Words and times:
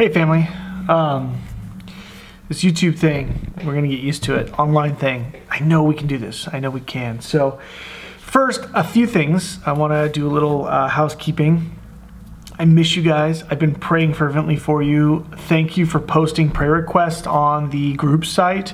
Hey, 0.00 0.08
family. 0.08 0.48
Um, 0.88 1.42
this 2.48 2.64
YouTube 2.64 2.98
thing, 2.98 3.52
we're 3.58 3.74
going 3.74 3.84
to 3.84 3.94
get 3.94 4.02
used 4.02 4.22
to 4.22 4.34
it. 4.34 4.58
Online 4.58 4.96
thing. 4.96 5.34
I 5.50 5.58
know 5.60 5.82
we 5.82 5.94
can 5.94 6.06
do 6.06 6.16
this. 6.16 6.48
I 6.50 6.58
know 6.58 6.70
we 6.70 6.80
can. 6.80 7.20
So, 7.20 7.60
first, 8.16 8.66
a 8.72 8.82
few 8.82 9.06
things. 9.06 9.58
I 9.66 9.72
want 9.72 9.92
to 9.92 10.08
do 10.08 10.26
a 10.26 10.32
little 10.32 10.64
uh, 10.64 10.88
housekeeping. 10.88 11.78
I 12.58 12.64
miss 12.64 12.96
you 12.96 13.02
guys. 13.02 13.42
I've 13.50 13.58
been 13.58 13.74
praying 13.74 14.14
fervently 14.14 14.56
for 14.56 14.82
you. 14.82 15.26
Thank 15.36 15.76
you 15.76 15.84
for 15.84 16.00
posting 16.00 16.48
prayer 16.48 16.72
requests 16.72 17.26
on 17.26 17.68
the 17.68 17.92
group 17.92 18.24
site. 18.24 18.72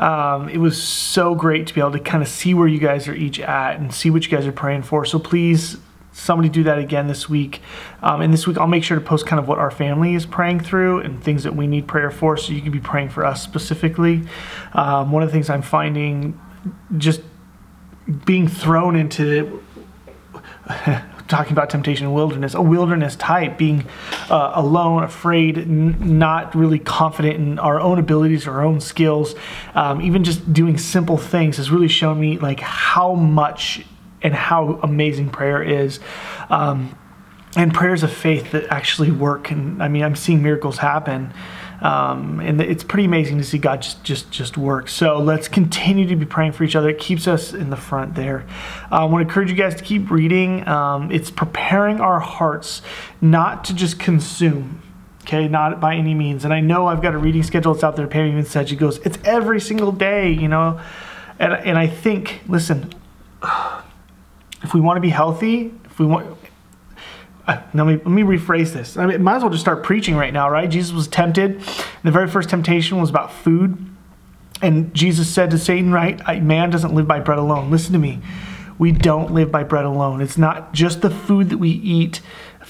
Um, 0.00 0.48
it 0.48 0.58
was 0.58 0.82
so 0.82 1.36
great 1.36 1.68
to 1.68 1.74
be 1.74 1.80
able 1.80 1.92
to 1.92 2.00
kind 2.00 2.24
of 2.24 2.28
see 2.28 2.54
where 2.54 2.66
you 2.66 2.80
guys 2.80 3.06
are 3.06 3.14
each 3.14 3.38
at 3.38 3.78
and 3.78 3.94
see 3.94 4.10
what 4.10 4.24
you 4.24 4.36
guys 4.36 4.48
are 4.48 4.52
praying 4.52 4.82
for. 4.82 5.04
So 5.04 5.20
please 5.20 5.76
somebody 6.16 6.48
do 6.48 6.62
that 6.64 6.78
again 6.78 7.08
this 7.08 7.28
week. 7.28 7.60
Um, 8.02 8.22
and 8.22 8.32
this 8.32 8.46
week, 8.46 8.56
I'll 8.56 8.66
make 8.66 8.82
sure 8.82 8.98
to 8.98 9.04
post 9.04 9.26
kind 9.26 9.38
of 9.38 9.46
what 9.46 9.58
our 9.58 9.70
family 9.70 10.14
is 10.14 10.24
praying 10.24 10.60
through 10.60 11.00
and 11.00 11.22
things 11.22 11.44
that 11.44 11.54
we 11.54 11.66
need 11.66 11.86
prayer 11.86 12.10
for, 12.10 12.36
so 12.36 12.52
you 12.52 12.62
can 12.62 12.72
be 12.72 12.80
praying 12.80 13.10
for 13.10 13.24
us 13.24 13.42
specifically. 13.42 14.22
Um, 14.72 15.12
one 15.12 15.22
of 15.22 15.28
the 15.28 15.32
things 15.32 15.50
I'm 15.50 15.62
finding 15.62 16.40
just 16.96 17.20
being 18.24 18.48
thrown 18.48 18.96
into 18.96 19.62
talking 21.28 21.52
about 21.52 21.70
temptation 21.70 22.06
and 22.06 22.14
wilderness, 22.14 22.54
a 22.54 22.62
wilderness 22.62 23.16
type, 23.16 23.58
being 23.58 23.84
uh, 24.30 24.52
alone, 24.54 25.02
afraid, 25.02 25.58
n- 25.58 26.18
not 26.18 26.54
really 26.54 26.78
confident 26.78 27.36
in 27.36 27.58
our 27.58 27.80
own 27.80 27.98
abilities, 27.98 28.46
our 28.46 28.62
own 28.62 28.80
skills, 28.80 29.34
um, 29.74 30.00
even 30.00 30.24
just 30.24 30.52
doing 30.52 30.78
simple 30.78 31.18
things 31.18 31.56
has 31.56 31.70
really 31.70 31.88
shown 31.88 32.18
me 32.18 32.38
like 32.38 32.60
how 32.60 33.14
much 33.14 33.84
and 34.22 34.34
how 34.34 34.80
amazing 34.82 35.30
prayer 35.30 35.62
is. 35.62 36.00
Um, 36.50 36.96
and 37.56 37.72
prayers 37.72 38.02
of 38.02 38.12
faith 38.12 38.52
that 38.52 38.66
actually 38.68 39.10
work. 39.10 39.50
And 39.50 39.82
I 39.82 39.88
mean, 39.88 40.02
I'm 40.04 40.14
seeing 40.14 40.42
miracles 40.42 40.78
happen. 40.78 41.32
Um, 41.80 42.40
and 42.40 42.60
it's 42.60 42.84
pretty 42.84 43.04
amazing 43.04 43.38
to 43.38 43.44
see 43.44 43.58
God 43.58 43.82
just 43.82 44.02
just 44.02 44.30
just 44.30 44.56
work. 44.56 44.88
So 44.88 45.18
let's 45.18 45.48
continue 45.48 46.06
to 46.06 46.16
be 46.16 46.24
praying 46.24 46.52
for 46.52 46.64
each 46.64 46.74
other. 46.74 46.88
It 46.88 46.98
keeps 46.98 47.26
us 47.26 47.52
in 47.52 47.70
the 47.70 47.76
front 47.76 48.14
there. 48.14 48.46
Uh, 48.90 48.96
I 48.96 49.04
want 49.04 49.22
to 49.22 49.28
encourage 49.28 49.50
you 49.50 49.56
guys 49.56 49.74
to 49.74 49.84
keep 49.84 50.10
reading. 50.10 50.66
Um, 50.66 51.10
it's 51.10 51.30
preparing 51.30 52.00
our 52.00 52.20
hearts 52.20 52.82
not 53.20 53.64
to 53.64 53.74
just 53.74 53.98
consume. 53.98 54.82
Okay, 55.22 55.48
not 55.48 55.80
by 55.80 55.96
any 55.96 56.14
means. 56.14 56.44
And 56.44 56.54
I 56.54 56.60
know 56.60 56.86
I've 56.86 57.02
got 57.02 57.14
a 57.14 57.18
reading 57.18 57.42
schedule. 57.42 57.74
It's 57.74 57.84
out 57.84 57.96
there. 57.96 58.06
Pam 58.06 58.26
even 58.26 58.44
said 58.44 58.68
she 58.68 58.76
goes, 58.76 58.98
"It's 58.98 59.18
every 59.24 59.60
single 59.60 59.92
day," 59.92 60.30
you 60.30 60.48
know. 60.48 60.80
And 61.38 61.52
and 61.52 61.78
I 61.78 61.88
think, 61.88 62.40
listen 62.48 62.94
if 64.62 64.74
we 64.74 64.80
want 64.80 64.96
to 64.96 65.00
be 65.00 65.10
healthy, 65.10 65.72
if 65.84 65.98
we 65.98 66.06
want, 66.06 66.36
uh, 67.46 67.60
let, 67.74 67.86
me, 67.86 67.96
let 67.96 68.06
me 68.06 68.22
rephrase 68.22 68.72
this. 68.72 68.96
I 68.96 69.06
mean, 69.06 69.22
might 69.22 69.36
as 69.36 69.42
well 69.42 69.50
just 69.50 69.62
start 69.62 69.82
preaching 69.82 70.16
right 70.16 70.32
now, 70.32 70.50
right? 70.50 70.68
Jesus 70.68 70.92
was 70.92 71.08
tempted. 71.08 71.60
The 72.02 72.10
very 72.10 72.28
first 72.28 72.48
temptation 72.48 73.00
was 73.00 73.10
about 73.10 73.32
food. 73.32 73.78
And 74.62 74.92
Jesus 74.94 75.28
said 75.28 75.50
to 75.50 75.58
Satan, 75.58 75.92
right, 75.92 76.42
man 76.42 76.70
doesn't 76.70 76.94
live 76.94 77.06
by 77.06 77.20
bread 77.20 77.38
alone. 77.38 77.70
Listen 77.70 77.92
to 77.92 77.98
me. 77.98 78.20
We 78.78 78.92
don't 78.92 79.32
live 79.32 79.50
by 79.50 79.62
bread 79.62 79.84
alone. 79.84 80.20
It's 80.20 80.38
not 80.38 80.72
just 80.72 81.02
the 81.02 81.10
food 81.10 81.50
that 81.50 81.58
we 81.58 81.70
eat 81.70 82.20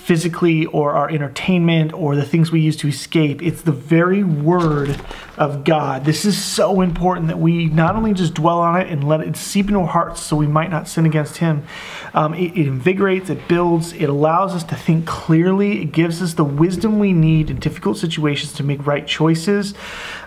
physically 0.06 0.66
or 0.66 0.92
our 0.92 1.10
entertainment 1.10 1.92
or 1.92 2.14
the 2.14 2.24
things 2.24 2.52
we 2.52 2.60
use 2.60 2.76
to 2.76 2.86
escape. 2.86 3.42
It's 3.42 3.62
the 3.62 3.72
very 3.72 4.22
word 4.22 5.00
of 5.36 5.64
God. 5.64 6.04
This 6.04 6.24
is 6.24 6.40
so 6.42 6.80
important 6.80 7.26
that 7.26 7.40
we 7.40 7.66
not 7.66 7.96
only 7.96 8.14
just 8.14 8.32
dwell 8.34 8.60
on 8.60 8.80
it 8.80 8.86
and 8.86 9.02
let 9.02 9.20
it 9.20 9.36
seep 9.36 9.66
into 9.66 9.80
our 9.80 9.86
hearts 9.88 10.20
so 10.20 10.36
we 10.36 10.46
might 10.46 10.70
not 10.70 10.86
sin 10.86 11.06
against 11.06 11.38
Him. 11.38 11.66
Um, 12.14 12.34
it, 12.34 12.56
it 12.56 12.68
invigorates, 12.68 13.30
it 13.30 13.48
builds, 13.48 13.94
it 13.94 14.08
allows 14.08 14.54
us 14.54 14.62
to 14.64 14.76
think 14.76 15.06
clearly, 15.06 15.82
it 15.82 15.86
gives 15.86 16.22
us 16.22 16.34
the 16.34 16.44
wisdom 16.44 17.00
we 17.00 17.12
need 17.12 17.50
in 17.50 17.58
difficult 17.58 17.98
situations 17.98 18.52
to 18.52 18.62
make 18.62 18.86
right 18.86 19.08
choices. 19.08 19.74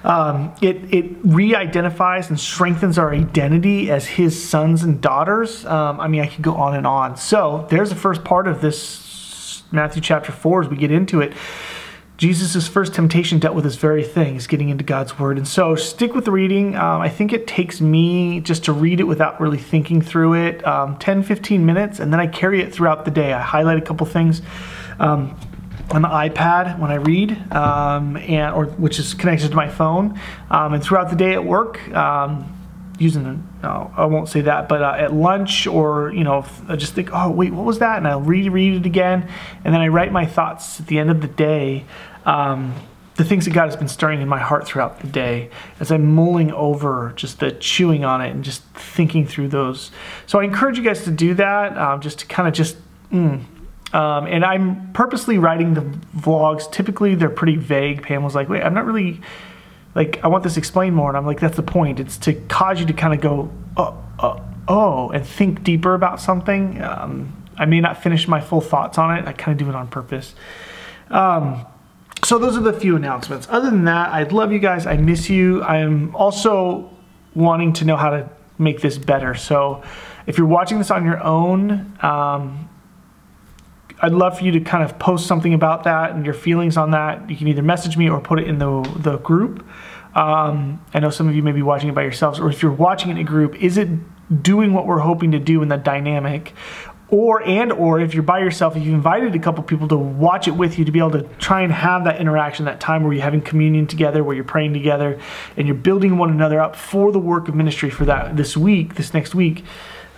Um, 0.03 0.53
it 0.61 0.93
it 0.93 1.05
re 1.23 1.55
identifies 1.55 2.29
and 2.29 2.37
strengthens 2.37 2.97
our 2.97 3.13
identity 3.13 3.89
as 3.89 4.05
His 4.07 4.49
sons 4.49 4.83
and 4.83 4.99
daughters. 4.99 5.65
Um, 5.65 6.01
I 6.01 6.09
mean, 6.09 6.19
I 6.19 6.27
could 6.27 6.43
go 6.43 6.55
on 6.55 6.75
and 6.75 6.85
on. 6.85 7.15
So 7.15 7.65
there's 7.69 7.89
the 7.89 7.95
first 7.95 8.25
part 8.25 8.45
of 8.45 8.59
this 8.59 9.08
Matthew 9.71 10.01
chapter 10.01 10.31
4 10.31 10.63
as 10.63 10.69
we 10.69 10.77
get 10.77 10.91
into 10.91 11.21
it. 11.21 11.33
Jesus' 12.17 12.67
first 12.67 12.93
temptation 12.93 13.39
dealt 13.39 13.55
with 13.55 13.63
this 13.63 13.77
very 13.77 14.03
thing, 14.03 14.35
is 14.35 14.45
getting 14.45 14.67
into 14.67 14.83
God's 14.83 15.17
word. 15.17 15.37
And 15.37 15.47
so 15.47 15.75
stick 15.75 16.13
with 16.13 16.25
the 16.25 16.31
reading. 16.31 16.75
Um, 16.75 16.99
I 16.99 17.07
think 17.07 17.31
it 17.31 17.47
takes 17.47 17.79
me 17.79 18.41
just 18.41 18.65
to 18.65 18.73
read 18.73 18.99
it 18.99 19.05
without 19.05 19.39
really 19.39 19.57
thinking 19.57 20.01
through 20.01 20.33
it 20.33 20.67
um, 20.67 20.97
10, 20.97 21.23
15 21.23 21.65
minutes, 21.65 21.99
and 21.99 22.11
then 22.11 22.19
I 22.19 22.27
carry 22.27 22.61
it 22.61 22.73
throughout 22.73 23.05
the 23.05 23.11
day. 23.11 23.31
I 23.31 23.41
highlight 23.41 23.77
a 23.77 23.81
couple 23.81 24.05
things. 24.05 24.41
Um, 24.99 25.39
on 25.91 26.03
the 26.03 26.07
iPad 26.07 26.77
when 26.77 26.91
I 26.91 26.95
read, 26.95 27.51
um, 27.51 28.15
and 28.17 28.53
or 28.53 28.65
which 28.65 28.99
is 28.99 29.15
connected 29.15 29.49
to 29.49 29.55
my 29.55 29.67
phone, 29.67 30.19
um, 30.51 30.73
and 30.73 30.83
throughout 30.83 31.09
the 31.09 31.15
day 31.15 31.33
at 31.33 31.43
work, 31.43 31.79
um, 31.95 32.58
using 32.99 33.47
no, 33.63 33.91
I 33.95 34.05
won't 34.05 34.29
say 34.29 34.41
that, 34.41 34.69
but 34.69 34.81
uh, 34.81 34.95
at 34.97 35.13
lunch 35.13 35.65
or 35.65 36.11
you 36.13 36.23
know, 36.23 36.45
I 36.67 36.75
just 36.75 36.93
think, 36.93 37.09
oh 37.13 37.31
wait, 37.31 37.53
what 37.53 37.65
was 37.65 37.79
that? 37.79 37.97
And 37.97 38.07
I'll 38.07 38.21
reread 38.21 38.73
it 38.73 38.85
again, 38.85 39.29
and 39.63 39.73
then 39.73 39.81
I 39.81 39.87
write 39.87 40.11
my 40.11 40.25
thoughts 40.25 40.79
at 40.79 40.87
the 40.87 40.99
end 40.99 41.09
of 41.09 41.21
the 41.21 41.27
day. 41.27 41.85
Um, 42.25 42.75
the 43.15 43.25
things 43.25 43.43
that 43.43 43.51
God 43.51 43.65
has 43.65 43.75
been 43.75 43.89
stirring 43.89 44.21
in 44.21 44.29
my 44.29 44.39
heart 44.39 44.65
throughout 44.65 45.01
the 45.01 45.07
day 45.07 45.49
as 45.81 45.91
I'm 45.91 46.15
mulling 46.15 46.53
over 46.53 47.11
just 47.17 47.41
the 47.41 47.51
chewing 47.51 48.05
on 48.05 48.21
it 48.21 48.29
and 48.29 48.45
just 48.45 48.63
thinking 48.67 49.27
through 49.27 49.49
those. 49.49 49.91
So 50.25 50.39
I 50.39 50.45
encourage 50.45 50.77
you 50.77 50.85
guys 50.85 51.03
to 51.03 51.11
do 51.11 51.33
that, 51.33 51.77
um, 51.77 51.99
just 51.99 52.19
to 52.19 52.25
kind 52.25 52.47
of 52.47 52.53
just. 52.53 52.77
Mm. 53.11 53.43
Um, 53.91 54.27
and 54.27 54.45
I'm 54.45 54.93
purposely 54.93 55.37
writing 55.37 55.73
the 55.73 55.81
vlogs. 56.15 56.71
Typically, 56.71 57.15
they're 57.15 57.27
pretty 57.27 57.55
vague. 57.55 58.03
Pam 58.03 58.23
was 58.23 58.35
like, 58.35 58.47
"Wait, 58.47 58.61
I'm 58.61 58.73
not 58.73 58.85
really 58.85 59.19
like 59.95 60.23
I 60.23 60.27
want 60.27 60.43
this 60.43 60.57
explained 60.57 60.95
more. 60.95 61.09
And 61.09 61.17
I'm 61.17 61.25
like, 61.25 61.39
that's 61.39 61.55
the 61.55 61.63
point. 61.63 61.99
It's 61.99 62.17
to 62.19 62.33
cause 62.33 62.79
you 62.79 62.85
to 62.85 62.93
kind 62.93 63.13
of 63.13 63.21
go, 63.21 63.51
oh, 63.77 64.03
oh, 64.19 64.41
oh, 64.67 65.09
and 65.09 65.25
think 65.25 65.63
deeper 65.63 65.93
about 65.93 66.21
something. 66.21 66.81
Um, 66.81 67.35
I 67.57 67.65
may 67.65 67.81
not 67.81 68.01
finish 68.01 68.27
my 68.27 68.39
full 68.39 68.61
thoughts 68.61 68.97
on 68.97 69.17
it. 69.17 69.27
I 69.27 69.33
kind 69.33 69.59
of 69.59 69.65
do 69.65 69.69
it 69.69 69.75
on 69.75 69.87
purpose. 69.87 70.33
Um, 71.09 71.65
so 72.23 72.37
those 72.37 72.57
are 72.57 72.61
the 72.61 72.73
few 72.73 72.95
announcements. 72.95 73.47
Other 73.49 73.69
than 73.69 73.85
that, 73.85 74.09
I 74.09 74.23
love 74.23 74.51
you 74.51 74.59
guys. 74.59 74.85
I 74.85 74.97
miss 74.97 75.29
you. 75.29 75.61
I 75.63 75.77
am 75.77 76.15
also 76.15 76.89
wanting 77.33 77.73
to 77.73 77.85
know 77.85 77.95
how 77.95 78.09
to 78.11 78.29
make 78.57 78.81
this 78.81 78.97
better. 78.97 79.35
So 79.35 79.83
if 80.27 80.37
you're 80.37 80.47
watching 80.47 80.77
this 80.77 80.91
on 80.91 81.05
your 81.05 81.21
own, 81.23 81.97
um, 82.01 82.68
I'd 84.01 84.13
love 84.13 84.37
for 84.37 84.45
you 84.45 84.51
to 84.53 84.61
kind 84.61 84.83
of 84.83 84.97
post 84.97 85.27
something 85.27 85.53
about 85.53 85.83
that 85.83 86.11
and 86.11 86.25
your 86.25 86.33
feelings 86.33 86.77
on 86.77 86.91
that. 86.91 87.29
You 87.29 87.35
can 87.35 87.47
either 87.47 87.61
message 87.61 87.97
me 87.97 88.09
or 88.09 88.21
put 88.21 88.39
it 88.39 88.47
in 88.47 88.59
the 88.59 88.81
the 88.97 89.17
group. 89.17 89.65
Um, 90.15 90.83
I 90.93 90.99
know 90.99 91.09
some 91.09 91.27
of 91.27 91.35
you 91.35 91.43
may 91.43 91.51
be 91.51 91.61
watching 91.61 91.89
it 91.89 91.95
by 91.95 92.03
yourselves, 92.03 92.39
or 92.39 92.49
if 92.49 92.61
you're 92.61 92.71
watching 92.71 93.09
it 93.09 93.13
in 93.13 93.17
a 93.19 93.23
group, 93.23 93.61
is 93.61 93.77
it 93.77 93.89
doing 94.41 94.73
what 94.73 94.87
we're 94.87 94.99
hoping 94.99 95.31
to 95.31 95.39
do 95.39 95.61
in 95.61 95.67
the 95.67 95.77
dynamic? 95.77 96.53
Or 97.11 97.41
and 97.43 97.71
or 97.71 97.99
if 97.99 98.13
you're 98.13 98.23
by 98.23 98.39
yourself, 98.39 98.75
if 98.75 98.83
you've 98.83 98.93
invited 98.93 99.33
a 99.35 99.39
couple 99.39 99.63
people 99.63 99.87
to 99.87 99.97
watch 99.97 100.47
it 100.47 100.51
with 100.51 100.77
you 100.77 100.85
to 100.85 100.91
be 100.91 100.99
able 100.99 101.11
to 101.11 101.23
try 101.39 101.61
and 101.61 101.73
have 101.73 102.03
that 102.03 102.21
interaction, 102.21 102.65
that 102.65 102.79
time 102.79 103.03
where 103.03 103.13
you're 103.13 103.23
having 103.23 103.41
communion 103.41 103.87
together, 103.87 104.23
where 104.23 104.35
you're 104.35 104.45
praying 104.45 104.73
together, 104.73 105.19
and 105.57 105.67
you're 105.67 105.75
building 105.75 106.17
one 106.17 106.29
another 106.29 106.59
up 106.59 106.75
for 106.75 107.11
the 107.11 107.19
work 107.19 107.47
of 107.47 107.55
ministry 107.55 107.89
for 107.89 108.05
that 108.05 108.37
this 108.37 108.55
week, 108.55 108.95
this 108.95 109.13
next 109.13 109.33
week 109.33 109.63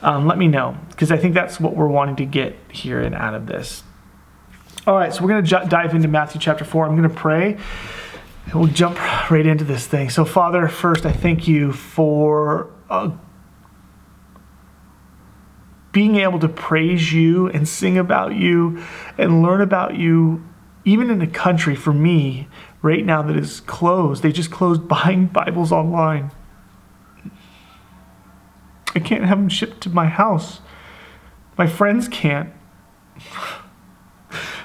um, 0.01 0.28
let 0.28 0.38
me 0.38 0.47
know 0.47 0.78
because 0.89 1.12
I 1.12 1.17
think 1.17 1.34
that's 1.34 1.59
what 1.59 1.75
we're 1.75 1.88
wanting 1.88 2.16
to 2.17 2.25
get 2.25 2.56
here 2.72 3.00
and 3.00 3.16
out 3.16 3.34
of 3.34 3.45
this. 3.45 3.84
All 4.88 4.95
right, 4.95 5.13
so 5.13 5.22
we're 5.22 5.29
going 5.29 5.44
to 5.44 5.50
j- 5.50 5.67
dive 5.67 5.94
into 5.94 6.07
Matthew 6.07 6.41
chapter 6.41 6.66
4. 6.66 6.85
I'm 6.85 6.95
going 6.95 7.07
to 7.07 7.16
pray 7.16 7.57
and 8.45 8.56
we'll 8.56 8.72
jump 8.72 8.97
right 9.29 9.45
into 9.45 9.63
this 9.63 9.85
thing. 9.85 10.09
So, 10.09 10.25
Father, 10.25 10.67
first, 10.67 11.06
I 11.06 11.12
thank 11.12 11.47
you 11.47 11.72
for 11.72 12.72
uh, 12.89 13.12
being 15.91 16.16
able 16.16 16.39
to 16.39 16.50
praise 16.50 17.13
you 17.13 17.47
and 17.50 17.68
sing 17.68 17.97
about 17.97 18.35
you 18.35 18.83
and 19.18 19.44
learn 19.44 19.62
about 19.62 19.95
you, 19.95 20.44
even 20.83 21.09
in 21.09 21.22
a 21.22 21.28
country 21.28 21.75
for 21.75 21.94
me 21.94 22.47
right 22.81 23.06
now 23.06 23.21
that 23.21 23.38
is 23.38 23.59
closed. 23.62 24.24
They 24.24 24.31
just 24.31 24.51
closed 24.51 24.88
buying 24.88 25.27
Bibles 25.27 25.71
online. 25.71 26.31
I 28.94 29.00
can't 29.00 29.26
have 29.26 29.38
them 29.38 29.50
shipped 29.50 29.82
to 29.82 29.90
my 29.90 30.08
house. 30.08 30.60
My 31.58 31.68
friends 31.68 32.08
can't. 32.08 32.52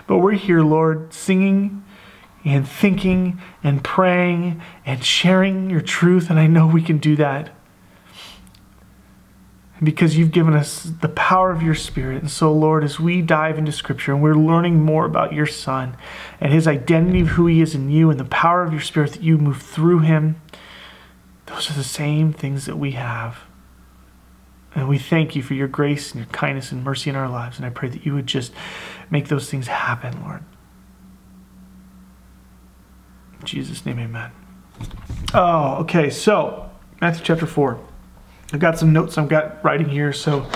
But 0.06 0.18
we're 0.18 0.32
here, 0.32 0.62
Lord, 0.62 1.12
singing 1.12 1.84
and 2.44 2.66
thinking 2.66 3.40
and 3.62 3.82
praying 3.82 4.62
and 4.84 5.04
sharing 5.04 5.68
your 5.68 5.80
truth, 5.80 6.30
and 6.30 6.38
I 6.38 6.46
know 6.46 6.66
we 6.66 6.82
can 6.82 6.98
do 6.98 7.16
that. 7.16 7.50
Because 9.82 10.16
you've 10.16 10.30
given 10.30 10.54
us 10.54 10.84
the 10.84 11.08
power 11.08 11.50
of 11.50 11.62
your 11.62 11.74
Spirit. 11.74 12.22
And 12.22 12.30
so, 12.30 12.50
Lord, 12.50 12.82
as 12.82 12.98
we 12.98 13.20
dive 13.20 13.58
into 13.58 13.72
Scripture 13.72 14.12
and 14.12 14.22
we're 14.22 14.34
learning 14.34 14.82
more 14.82 15.04
about 15.04 15.34
your 15.34 15.44
Son 15.44 15.96
and 16.40 16.50
his 16.50 16.66
identity 16.66 17.20
of 17.20 17.28
who 17.28 17.46
he 17.46 17.60
is 17.60 17.74
in 17.74 17.90
you 17.90 18.10
and 18.10 18.18
the 18.18 18.24
power 18.24 18.62
of 18.62 18.72
your 18.72 18.80
Spirit 18.80 19.12
that 19.12 19.22
you 19.22 19.36
move 19.36 19.60
through 19.60 19.98
him, 19.98 20.40
those 21.44 21.70
are 21.70 21.74
the 21.74 21.84
same 21.84 22.32
things 22.32 22.64
that 22.64 22.78
we 22.78 22.92
have. 22.92 23.40
And 24.76 24.86
we 24.88 24.98
thank 24.98 25.34
you 25.34 25.42
for 25.42 25.54
your 25.54 25.68
grace 25.68 26.12
and 26.12 26.20
your 26.22 26.32
kindness 26.32 26.70
and 26.70 26.84
mercy 26.84 27.08
in 27.08 27.16
our 27.16 27.30
lives. 27.30 27.56
And 27.56 27.64
I 27.64 27.70
pray 27.70 27.88
that 27.88 28.04
you 28.04 28.14
would 28.14 28.26
just 28.26 28.52
make 29.10 29.28
those 29.28 29.50
things 29.50 29.68
happen, 29.68 30.22
Lord. 30.22 30.44
In 33.40 33.46
Jesus' 33.46 33.86
name, 33.86 33.98
amen. 33.98 34.30
Oh, 35.32 35.76
okay. 35.76 36.10
So, 36.10 36.70
Matthew 37.00 37.24
chapter 37.24 37.46
4. 37.46 37.80
I've 38.52 38.60
got 38.60 38.78
some 38.78 38.92
notes 38.92 39.16
I've 39.16 39.30
got 39.30 39.64
writing 39.64 39.88
here. 39.88 40.12
So, 40.12 40.46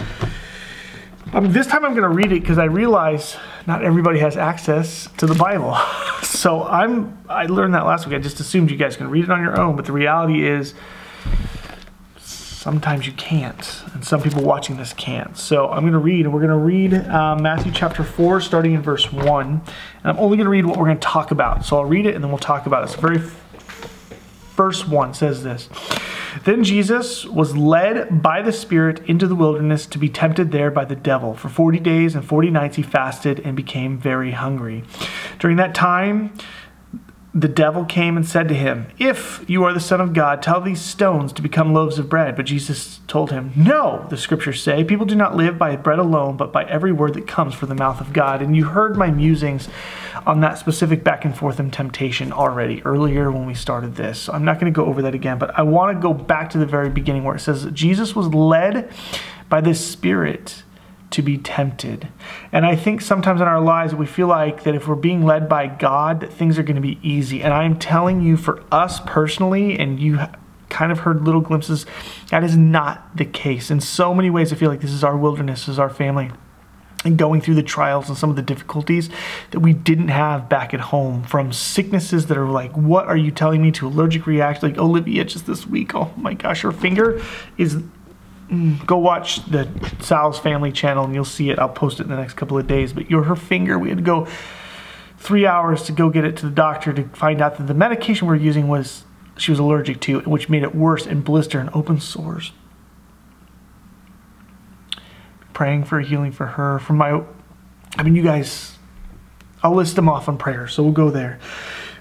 um, 1.33 1.51
this 1.51 1.67
time 1.67 1.87
I'm 1.87 1.93
going 1.93 2.03
to 2.03 2.15
read 2.15 2.31
it 2.31 2.41
because 2.41 2.59
I 2.59 2.65
realize 2.65 3.39
not 3.67 3.83
everybody 3.83 4.19
has 4.19 4.37
access 4.37 5.09
to 5.17 5.25
the 5.25 5.35
Bible. 5.35 5.79
so, 6.23 6.65
I'm 6.65 7.19
I 7.27 7.47
learned 7.47 7.73
that 7.73 7.87
last 7.87 8.07
week. 8.07 8.17
I 8.17 8.19
just 8.19 8.39
assumed 8.39 8.71
you 8.71 8.77
guys 8.77 8.99
can 8.99 9.09
read 9.09 9.25
it 9.25 9.31
on 9.31 9.41
your 9.41 9.59
own, 9.59 9.77
but 9.77 9.87
the 9.87 9.93
reality 9.93 10.47
is 10.47 10.75
sometimes 12.61 13.07
you 13.07 13.12
can't, 13.15 13.83
and 13.95 14.05
some 14.05 14.21
people 14.21 14.43
watching 14.43 14.77
this 14.77 14.93
can't. 14.93 15.35
So 15.39 15.71
I'm 15.71 15.81
going 15.81 15.95
to 15.95 15.99
read, 15.99 16.27
and 16.27 16.35
we're 16.35 16.47
going 16.47 16.51
to 16.51 16.57
read 16.57 16.93
uh, 16.93 17.35
Matthew 17.35 17.73
chapter 17.73 18.05
4, 18.05 18.43
starting 18.43 18.75
in 18.75 18.83
verse 18.83 19.11
1. 19.11 19.47
And 19.47 19.62
I'm 20.05 20.19
only 20.19 20.37
going 20.37 20.45
to 20.45 20.51
read 20.51 20.67
what 20.67 20.77
we're 20.77 20.85
going 20.85 20.99
to 20.99 21.09
talk 21.09 21.31
about. 21.31 21.65
So 21.65 21.79
I'll 21.79 21.87
read 21.87 22.05
it, 22.05 22.15
and 22.15 22.23
then 22.23 22.31
we'll 22.31 22.39
talk 22.39 22.67
about 22.67 22.85
it. 22.85 22.89
So, 22.89 23.01
very 23.01 23.19
first 24.55 24.87
one 24.87 25.15
says 25.15 25.43
this 25.43 25.71
Then 26.45 26.62
Jesus 26.62 27.25
was 27.25 27.57
led 27.57 28.23
by 28.23 28.43
the 28.43 28.53
Spirit 28.53 29.01
into 29.09 29.27
the 29.27 29.35
wilderness 29.35 29.87
to 29.87 29.97
be 29.97 30.11
tempted 30.11 30.53
there 30.53 30.71
by 30.71 30.85
the 30.85 30.97
devil. 30.97 31.33
For 31.33 31.49
40 31.49 31.81
days 31.81 32.15
and 32.15 32.23
40 32.23 32.51
nights 32.51 32.77
he 32.77 32.83
fasted 32.83 33.41
and 33.41 33.57
became 33.57 33.97
very 33.97 34.33
hungry. 34.33 34.85
During 35.39 35.57
that 35.57 35.75
time, 35.75 36.35
the 37.32 37.49
devil 37.49 37.85
came 37.85 38.17
and 38.17 38.27
said 38.27 38.49
to 38.49 38.55
him, 38.55 38.88
If 38.99 39.44
you 39.49 39.62
are 39.62 39.73
the 39.73 39.79
Son 39.79 40.00
of 40.00 40.12
God, 40.12 40.43
tell 40.43 40.61
these 40.61 40.81
stones 40.81 41.32
to 41.35 41.43
become 41.43 41.73
loaves 41.73 41.99
of 41.99 42.09
bread. 42.09 42.35
But 42.35 42.47
Jesus 42.47 43.00
told 43.06 43.31
him, 43.31 43.53
No, 43.55 44.05
the 44.11 44.17
scriptures 44.17 44.61
say, 44.61 44.82
people 44.82 45.06
do 45.06 45.15
not 45.15 45.37
live 45.37 45.56
by 45.56 45.77
bread 45.77 46.00
alone, 46.00 46.37
but 46.37 46.53
by 46.53 46.65
every 46.65 46.91
word 46.91 47.15
that 47.15 47.29
comes 47.29 47.55
from 47.55 47.69
the 47.69 47.77
mouth 47.77 48.00
of 48.00 48.12
God. 48.12 48.43
And 48.43 48.56
you 48.56 48.65
heard 48.65 48.97
my 48.97 49.11
musings 49.11 49.69
on 50.27 50.41
that 50.41 50.59
specific 50.59 51.05
back 51.05 51.25
and 51.25 51.37
forth 51.37 51.61
in 51.61 51.71
temptation 51.71 52.32
already 52.32 52.82
earlier 52.82 53.31
when 53.31 53.47
we 53.47 53.55
started 53.55 53.94
this. 53.94 54.23
So 54.23 54.33
I'm 54.33 54.44
not 54.44 54.59
going 54.59 54.73
to 54.73 54.76
go 54.76 54.87
over 54.87 55.03
that 55.03 55.15
again, 55.15 55.38
but 55.38 55.56
I 55.56 55.62
want 55.62 55.97
to 55.97 56.03
go 56.03 56.12
back 56.12 56.50
to 56.50 56.59
the 56.59 56.67
very 56.67 56.91
beginning 56.91 57.23
where 57.23 57.37
it 57.37 57.41
says 57.41 57.65
that 57.65 57.75
Jesus 57.75 58.17
was 58.17 58.26
led 58.29 58.91
by 59.49 59.61
the 59.61 59.75
Spirit 59.75 60.65
to 61.11 61.23
be 61.23 61.37
tempted. 61.39 62.09
And 62.53 62.65
I 62.65 62.77
think 62.77 63.01
sometimes 63.01 63.41
in 63.41 63.49
our 63.49 63.61
lives 63.61 63.95
we 63.95 64.07
feel 64.07 64.29
like 64.29 64.62
that 64.62 64.75
if 64.75 64.87
we're 64.87 64.95
being 64.95 65.25
led 65.25 65.49
by 65.49 65.67
God 65.67 66.21
that 66.21 66.33
things 66.33 66.59
are 66.59 66.62
going 66.62 66.77
to 66.77 66.83
be 66.83 66.99
easy. 67.03 67.43
And 67.43 67.53
I'm 67.53 67.79
telling 67.79 68.21
you 68.21 68.37
for 68.37 68.62
us 68.71 69.01
personally 69.01 69.79
and 69.79 69.99
you 69.99 70.21
kind 70.69 70.93
of 70.93 71.01
heard 71.01 71.23
little 71.23 71.41
glimpses 71.41 71.85
that 72.31 72.45
is 72.45 72.57
not 72.57 73.17
the 73.17 73.25
case. 73.25 73.71
In 73.71 73.81
so 73.81 74.15
many 74.15 74.31
ways 74.31 74.53
I 74.53 74.57
feel 74.57 74.71
like 74.71 74.81
this 74.81 74.93
is 74.93 75.05
our 75.05 75.17
wilderness, 75.17 75.62
this 75.62 75.71
is 75.71 75.79
our 75.79 75.91
family. 75.91 76.31
And 77.03 77.17
going 77.17 77.41
through 77.41 77.55
the 77.55 77.62
trials 77.62 78.11
and 78.11 78.17
some 78.17 78.29
of 78.29 78.37
the 78.37 78.43
difficulties 78.43 79.09
that 79.53 79.61
we 79.61 79.73
didn't 79.73 80.09
have 80.09 80.51
back 80.51 80.75
at 80.75 80.81
home 80.81 81.23
from 81.23 81.51
sicknesses 81.51 82.27
that 82.27 82.37
are 82.37 82.49
like, 82.49 82.73
what 82.73 83.07
are 83.07 83.17
you 83.17 83.31
telling 83.31 83.62
me 83.62 83.71
to 83.73 83.87
allergic 83.87 84.27
reaction? 84.27 84.69
Like 84.69 84.79
Olivia 84.79 85.25
just 85.25 85.47
this 85.47 85.67
week, 85.67 85.95
oh 85.95 86.12
my 86.19 86.35
gosh, 86.35 86.61
her 86.61 86.73
finger 86.73 87.23
is 87.57 87.83
go 88.87 88.97
watch 88.97 89.44
the 89.47 89.69
Sal's 90.00 90.38
Family 90.38 90.73
channel 90.73 91.05
and 91.05 91.14
you'll 91.14 91.25
see 91.25 91.50
it. 91.50 91.58
I'll 91.58 91.69
post 91.69 92.00
it 92.00 92.05
in 92.05 92.08
the 92.08 92.17
next 92.17 92.35
couple 92.35 92.58
of 92.58 92.67
days. 92.67 92.93
But 92.93 93.11
your 93.11 93.25
her 93.25 93.37
finger, 93.37 93.79
we 93.79 93.88
had 93.88 93.99
to 93.99 94.05
go 94.05 94.26
three 95.19 95.47
hours 95.47 95.85
to 95.85 95.93
go 95.93 96.11
get 96.11 96.25
it 96.25 96.37
to 96.38 96.47
the 96.47 96.52
doctor 96.52 96.93
to 96.93 97.05
find 97.08 97.41
out 97.41 97.58
that 97.58 97.67
the 97.67 97.75
medication 97.75 98.26
we 98.26 98.35
are 98.35 98.41
using 98.41 98.69
was 98.69 99.05
she 99.37 99.50
was 99.50 99.58
allergic 99.58 100.00
to, 100.02 100.20
which 100.20 100.49
made 100.49 100.62
it 100.62 100.75
worse 100.75 101.06
and 101.06 101.25
blister 101.25 101.58
and 101.58 101.70
open 101.73 102.00
sores. 102.00 102.52
Praying 105.52 105.85
for 105.85 106.00
healing 106.00 106.32
for 106.32 106.47
her. 106.47 106.79
For 106.79 106.93
my, 106.93 107.23
I 107.97 108.02
mean, 108.02 108.17
you 108.17 108.23
guys, 108.23 108.79
I'll 109.62 109.75
list 109.75 109.97
them 109.97 110.08
off 110.08 110.29
on 110.29 110.38
prayer, 110.38 110.67
so 110.69 110.82
we'll 110.82 110.93
go 110.93 111.11
there. 111.11 111.38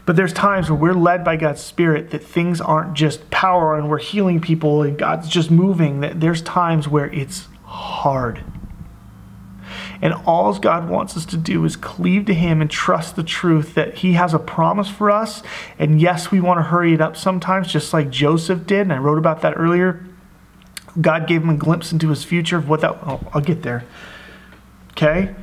But 0.05 0.15
there's 0.15 0.33
times 0.33 0.69
where 0.69 0.79
we're 0.79 0.99
led 0.99 1.23
by 1.23 1.35
God's 1.35 1.61
Spirit 1.61 2.11
that 2.11 2.23
things 2.23 2.59
aren't 2.59 2.95
just 2.95 3.29
power 3.29 3.77
and 3.77 3.89
we're 3.89 3.99
healing 3.99 4.41
people 4.41 4.81
and 4.81 4.97
God's 4.97 5.29
just 5.29 5.51
moving. 5.51 5.99
That 6.01 6.19
there's 6.19 6.41
times 6.41 6.87
where 6.87 7.11
it's 7.13 7.47
hard. 7.63 8.43
And 10.01 10.13
all 10.25 10.57
God 10.57 10.89
wants 10.89 11.17
us 11.17 11.25
to 11.25 11.37
do 11.37 11.65
is 11.65 11.75
cleave 11.75 12.25
to 12.25 12.33
Him 12.33 12.61
and 12.61 12.71
trust 12.71 13.15
the 13.15 13.23
truth 13.23 13.75
that 13.75 13.95
He 13.95 14.13
has 14.13 14.33
a 14.33 14.39
promise 14.39 14.89
for 14.89 15.11
us. 15.11 15.43
And 15.77 15.99
yes, 15.99 16.31
we 16.31 16.39
want 16.39 16.59
to 16.59 16.63
hurry 16.63 16.93
it 16.93 17.01
up 17.01 17.17
sometimes, 17.17 17.71
just 17.71 17.93
like 17.93 18.09
Joseph 18.09 18.65
did. 18.65 18.81
And 18.81 18.93
I 18.93 18.97
wrote 18.97 19.17
about 19.17 19.41
that 19.41 19.57
earlier. 19.57 20.05
God 20.99 21.27
gave 21.27 21.43
him 21.43 21.49
a 21.49 21.55
glimpse 21.55 21.91
into 21.91 22.09
his 22.09 22.23
future 22.23 22.57
of 22.57 22.67
what 22.67 22.81
that. 22.81 22.97
Oh, 23.05 23.19
I'll 23.33 23.41
get 23.41 23.61
there. 23.61 23.83
Okay? 24.91 25.35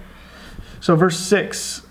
So, 0.80 0.96
verse 0.96 1.18
6 1.18 1.85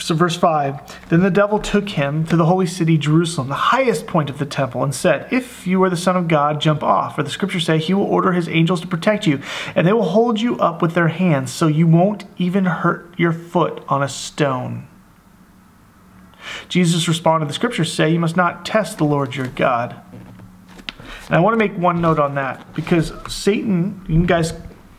so, 0.00 0.14
verse 0.14 0.36
5 0.36 1.08
Then 1.10 1.20
the 1.20 1.30
devil 1.30 1.58
took 1.58 1.90
him 1.90 2.26
to 2.26 2.36
the 2.36 2.46
holy 2.46 2.66
city, 2.66 2.96
Jerusalem, 2.96 3.48
the 3.48 3.54
highest 3.54 4.06
point 4.06 4.30
of 4.30 4.38
the 4.38 4.46
temple, 4.46 4.82
and 4.82 4.94
said, 4.94 5.30
If 5.30 5.66
you 5.66 5.82
are 5.82 5.90
the 5.90 5.96
Son 5.96 6.16
of 6.16 6.26
God, 6.26 6.60
jump 6.60 6.82
off. 6.82 7.16
For 7.16 7.22
the 7.22 7.30
scriptures 7.30 7.66
say, 7.66 7.78
He 7.78 7.92
will 7.92 8.04
order 8.04 8.32
His 8.32 8.48
angels 8.48 8.80
to 8.80 8.86
protect 8.86 9.26
you, 9.26 9.40
and 9.74 9.86
they 9.86 9.92
will 9.92 10.04
hold 10.04 10.40
you 10.40 10.58
up 10.58 10.80
with 10.80 10.94
their 10.94 11.08
hands, 11.08 11.52
so 11.52 11.66
you 11.66 11.86
won't 11.86 12.24
even 12.38 12.64
hurt 12.64 13.14
your 13.18 13.32
foot 13.32 13.84
on 13.88 14.02
a 14.02 14.08
stone. 14.08 14.88
Jesus 16.68 17.06
responded, 17.06 17.48
The 17.48 17.54
scriptures 17.54 17.92
say, 17.92 18.10
You 18.10 18.20
must 18.20 18.36
not 18.36 18.64
test 18.64 18.98
the 18.98 19.04
Lord 19.04 19.36
your 19.36 19.48
God. 19.48 20.00
And 21.26 21.36
I 21.36 21.40
want 21.40 21.54
to 21.54 21.58
make 21.58 21.76
one 21.76 22.00
note 22.00 22.18
on 22.18 22.34
that 22.36 22.74
because 22.74 23.12
Satan, 23.28 24.04
you 24.08 24.26
guys 24.26 24.52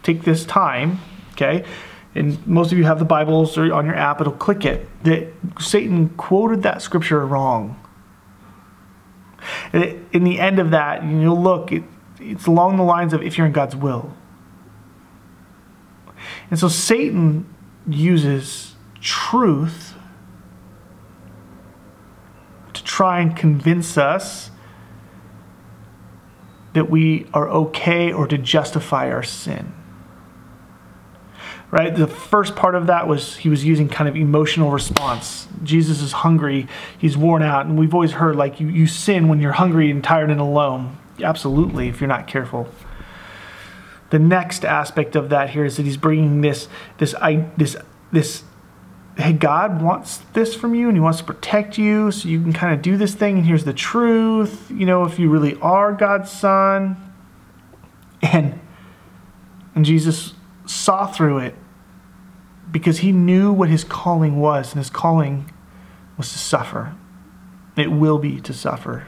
take 0.03 0.21
this 0.21 0.45
time, 0.45 0.99
okay? 1.33 1.65
And 2.13 2.45
most 2.45 2.71
of 2.71 2.77
you 2.77 2.83
have 2.83 2.99
the 2.99 3.05
Bibles 3.05 3.57
or 3.57 3.73
on 3.73 3.85
your 3.85 3.95
app, 3.95 4.19
it'll 4.19 4.33
click 4.33 4.65
it, 4.65 4.87
that 5.03 5.31
Satan 5.59 6.09
quoted 6.09 6.63
that 6.63 6.81
scripture 6.81 7.25
wrong. 7.25 7.77
In 9.73 10.23
the 10.23 10.39
end 10.39 10.59
of 10.59 10.71
that, 10.71 11.03
you'll 11.03 11.41
look, 11.41 11.71
it, 11.71 11.83
it's 12.19 12.47
along 12.47 12.77
the 12.77 12.83
lines 12.83 13.13
of 13.13 13.23
if 13.23 13.37
you're 13.37 13.47
in 13.47 13.53
God's 13.53 13.75
will. 13.75 14.13
And 16.49 16.59
so 16.59 16.67
Satan 16.67 17.51
uses 17.87 18.75
truth 18.99 19.95
to 22.73 22.83
try 22.83 23.21
and 23.21 23.35
convince 23.35 23.97
us 23.97 24.51
that 26.73 26.89
we 26.89 27.25
are 27.33 27.49
okay 27.49 28.11
or 28.11 28.27
to 28.27 28.37
justify 28.37 29.09
our 29.11 29.23
sin 29.23 29.73
right? 31.71 31.95
The 31.95 32.07
first 32.07 32.55
part 32.55 32.75
of 32.75 32.87
that 32.87 33.07
was 33.07 33.37
he 33.37 33.49
was 33.49 33.63
using 33.63 33.87
kind 33.87 34.09
of 34.09 34.15
emotional 34.15 34.71
response. 34.71 35.47
Jesus 35.63 36.01
is 36.01 36.11
hungry, 36.11 36.67
he's 36.97 37.17
worn 37.17 37.41
out, 37.41 37.65
and 37.65 37.79
we've 37.79 37.93
always 37.93 38.11
heard 38.11 38.35
like 38.35 38.59
you, 38.59 38.67
you 38.67 38.85
sin 38.85 39.29
when 39.29 39.39
you're 39.39 39.53
hungry 39.53 39.89
and 39.89 40.03
tired 40.03 40.29
and 40.29 40.41
alone. 40.41 40.97
Absolutely, 41.23 41.87
if 41.87 42.01
you're 42.01 42.09
not 42.09 42.27
careful. 42.27 42.67
The 44.09 44.19
next 44.19 44.65
aspect 44.65 45.15
of 45.15 45.29
that 45.29 45.51
here 45.51 45.63
is 45.63 45.77
that 45.77 45.83
he's 45.83 45.95
bringing 45.95 46.41
this 46.41 46.67
this 46.97 47.15
I 47.15 47.49
this 47.55 47.77
this 48.11 48.43
hey 49.17 49.31
God 49.31 49.81
wants 49.81 50.17
this 50.33 50.53
from 50.53 50.75
you 50.75 50.89
and 50.89 50.97
he 50.97 50.99
wants 50.99 51.19
to 51.19 51.23
protect 51.23 51.77
you 51.77 52.11
so 52.11 52.27
you 52.27 52.41
can 52.41 52.51
kind 52.51 52.73
of 52.73 52.81
do 52.81 52.97
this 52.97 53.13
thing 53.13 53.37
and 53.37 53.45
here's 53.45 53.63
the 53.63 53.73
truth, 53.73 54.69
you 54.69 54.85
know, 54.85 55.05
if 55.05 55.17
you 55.17 55.29
really 55.29 55.55
are 55.61 55.93
God's 55.93 56.29
son. 56.29 56.97
And 58.21 58.59
and 59.73 59.85
Jesus 59.85 60.33
saw 60.65 61.07
through 61.07 61.39
it 61.39 61.55
because 62.71 62.99
he 62.99 63.11
knew 63.11 63.51
what 63.51 63.69
his 63.69 63.83
calling 63.83 64.39
was, 64.39 64.71
and 64.73 64.79
his 64.79 64.89
calling 64.89 65.51
was 66.17 66.31
to 66.31 66.37
suffer. 66.37 66.95
It 67.75 67.91
will 67.91 68.17
be 68.17 68.39
to 68.41 68.53
suffer. 68.53 69.07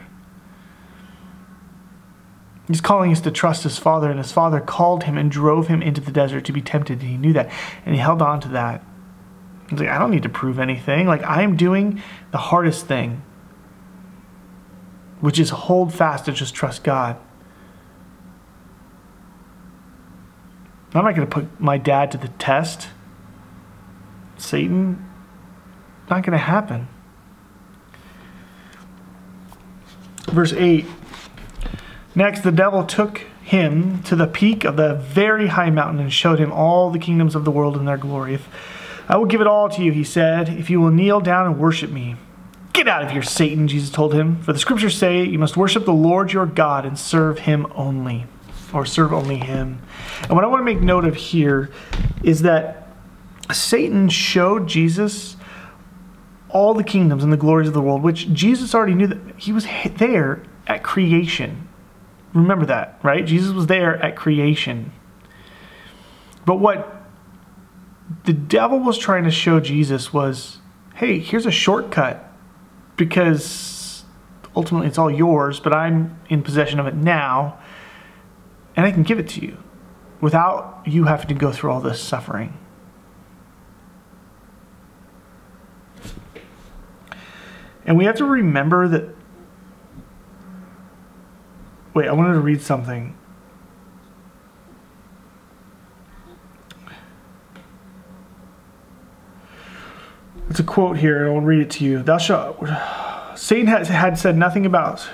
His 2.68 2.80
calling 2.80 3.10
is 3.10 3.20
to 3.22 3.30
trust 3.30 3.62
his 3.62 3.78
father, 3.78 4.10
and 4.10 4.18
his 4.18 4.32
father 4.32 4.60
called 4.60 5.04
him 5.04 5.18
and 5.18 5.30
drove 5.30 5.68
him 5.68 5.82
into 5.82 6.00
the 6.00 6.12
desert 6.12 6.44
to 6.46 6.52
be 6.52 6.62
tempted, 6.62 7.00
and 7.00 7.10
he 7.10 7.16
knew 7.16 7.32
that, 7.34 7.50
and 7.84 7.94
he 7.94 8.00
held 8.00 8.22
on 8.22 8.40
to 8.40 8.48
that. 8.48 8.82
He's 9.68 9.78
like, 9.78 9.88
I 9.88 9.98
don't 9.98 10.10
need 10.10 10.22
to 10.24 10.28
prove 10.28 10.58
anything. 10.58 11.06
Like, 11.06 11.22
I'm 11.24 11.56
doing 11.56 12.02
the 12.30 12.38
hardest 12.38 12.86
thing, 12.86 13.22
which 15.20 15.38
is 15.38 15.50
hold 15.50 15.92
fast 15.92 16.28
and 16.28 16.36
just 16.36 16.54
trust 16.54 16.84
God. 16.84 17.16
I'm 20.94 21.04
not 21.04 21.14
going 21.16 21.28
to 21.28 21.34
put 21.34 21.60
my 21.60 21.76
dad 21.76 22.12
to 22.12 22.18
the 22.18 22.28
test. 22.28 22.88
Satan, 24.36 25.10
not 26.10 26.22
going 26.22 26.32
to 26.32 26.38
happen. 26.38 26.88
Verse 30.26 30.52
8 30.52 30.84
Next, 32.14 32.42
the 32.42 32.52
devil 32.52 32.84
took 32.84 33.22
him 33.42 34.02
to 34.04 34.16
the 34.16 34.26
peak 34.26 34.64
of 34.64 34.76
the 34.76 34.94
very 34.94 35.48
high 35.48 35.70
mountain 35.70 36.00
and 36.00 36.12
showed 36.12 36.38
him 36.38 36.52
all 36.52 36.90
the 36.90 36.98
kingdoms 36.98 37.34
of 37.34 37.44
the 37.44 37.50
world 37.50 37.76
and 37.76 37.86
their 37.86 37.96
glory. 37.96 38.34
If 38.34 38.48
I 39.08 39.16
will 39.16 39.26
give 39.26 39.40
it 39.40 39.46
all 39.46 39.68
to 39.68 39.82
you, 39.82 39.92
he 39.92 40.04
said, 40.04 40.48
if 40.48 40.70
you 40.70 40.80
will 40.80 40.90
kneel 40.90 41.20
down 41.20 41.46
and 41.46 41.58
worship 41.58 41.90
me. 41.90 42.16
Get 42.72 42.88
out 42.88 43.04
of 43.04 43.10
here, 43.10 43.22
Satan, 43.22 43.68
Jesus 43.68 43.90
told 43.90 44.14
him. 44.14 44.40
For 44.42 44.52
the 44.52 44.58
scriptures 44.58 44.96
say 44.96 45.24
you 45.24 45.38
must 45.38 45.56
worship 45.56 45.84
the 45.84 45.92
Lord 45.92 46.32
your 46.32 46.46
God 46.46 46.86
and 46.86 46.98
serve 46.98 47.40
him 47.40 47.66
only, 47.74 48.26
or 48.72 48.86
serve 48.86 49.12
only 49.12 49.36
him. 49.36 49.80
And 50.22 50.32
what 50.32 50.42
I 50.42 50.46
want 50.46 50.60
to 50.60 50.64
make 50.64 50.80
note 50.80 51.04
of 51.04 51.14
here 51.14 51.70
is 52.22 52.42
that 52.42 52.83
Satan 53.52 54.08
showed 54.08 54.66
Jesus 54.66 55.36
all 56.48 56.72
the 56.72 56.84
kingdoms 56.84 57.24
and 57.24 57.32
the 57.32 57.36
glories 57.36 57.68
of 57.68 57.74
the 57.74 57.80
world, 57.80 58.02
which 58.02 58.32
Jesus 58.32 58.74
already 58.74 58.94
knew 58.94 59.08
that 59.08 59.18
he 59.36 59.52
was 59.52 59.66
there 59.96 60.42
at 60.66 60.82
creation. 60.82 61.68
Remember 62.32 62.66
that, 62.66 62.98
right? 63.02 63.24
Jesus 63.26 63.52
was 63.52 63.66
there 63.66 63.96
at 64.02 64.16
creation. 64.16 64.92
But 66.46 66.56
what 66.56 67.02
the 68.24 68.32
devil 68.32 68.78
was 68.78 68.98
trying 68.98 69.24
to 69.24 69.30
show 69.30 69.60
Jesus 69.60 70.12
was 70.12 70.58
hey, 70.94 71.18
here's 71.18 71.44
a 71.44 71.50
shortcut 71.50 72.32
because 72.96 74.04
ultimately 74.54 74.86
it's 74.86 74.98
all 74.98 75.10
yours, 75.10 75.58
but 75.58 75.74
I'm 75.74 76.20
in 76.28 76.42
possession 76.42 76.78
of 76.78 76.86
it 76.86 76.94
now, 76.94 77.58
and 78.76 78.86
I 78.86 78.92
can 78.92 79.02
give 79.02 79.18
it 79.18 79.28
to 79.30 79.44
you 79.44 79.58
without 80.20 80.82
you 80.86 81.04
having 81.04 81.26
to 81.28 81.34
go 81.34 81.50
through 81.50 81.72
all 81.72 81.80
this 81.80 82.00
suffering. 82.00 82.56
And 87.86 87.98
we 87.98 88.04
have 88.04 88.16
to 88.16 88.24
remember 88.24 88.88
that. 88.88 89.14
Wait, 91.92 92.08
I 92.08 92.12
wanted 92.12 92.34
to 92.34 92.40
read 92.40 92.60
something. 92.60 93.16
It's 100.50 100.60
a 100.60 100.64
quote 100.64 100.98
here, 100.98 101.18
and 101.18 101.30
I 101.30 101.32
will 101.32 101.40
read 101.40 101.62
it 101.62 101.70
to 101.72 101.84
you. 101.84 102.02
Thou 102.02 102.18
shalt. 102.18 102.58
Satan 103.36 103.66
had, 103.66 103.86
had 103.86 104.18
said 104.18 104.36
nothing 104.36 104.66
about. 104.66 105.08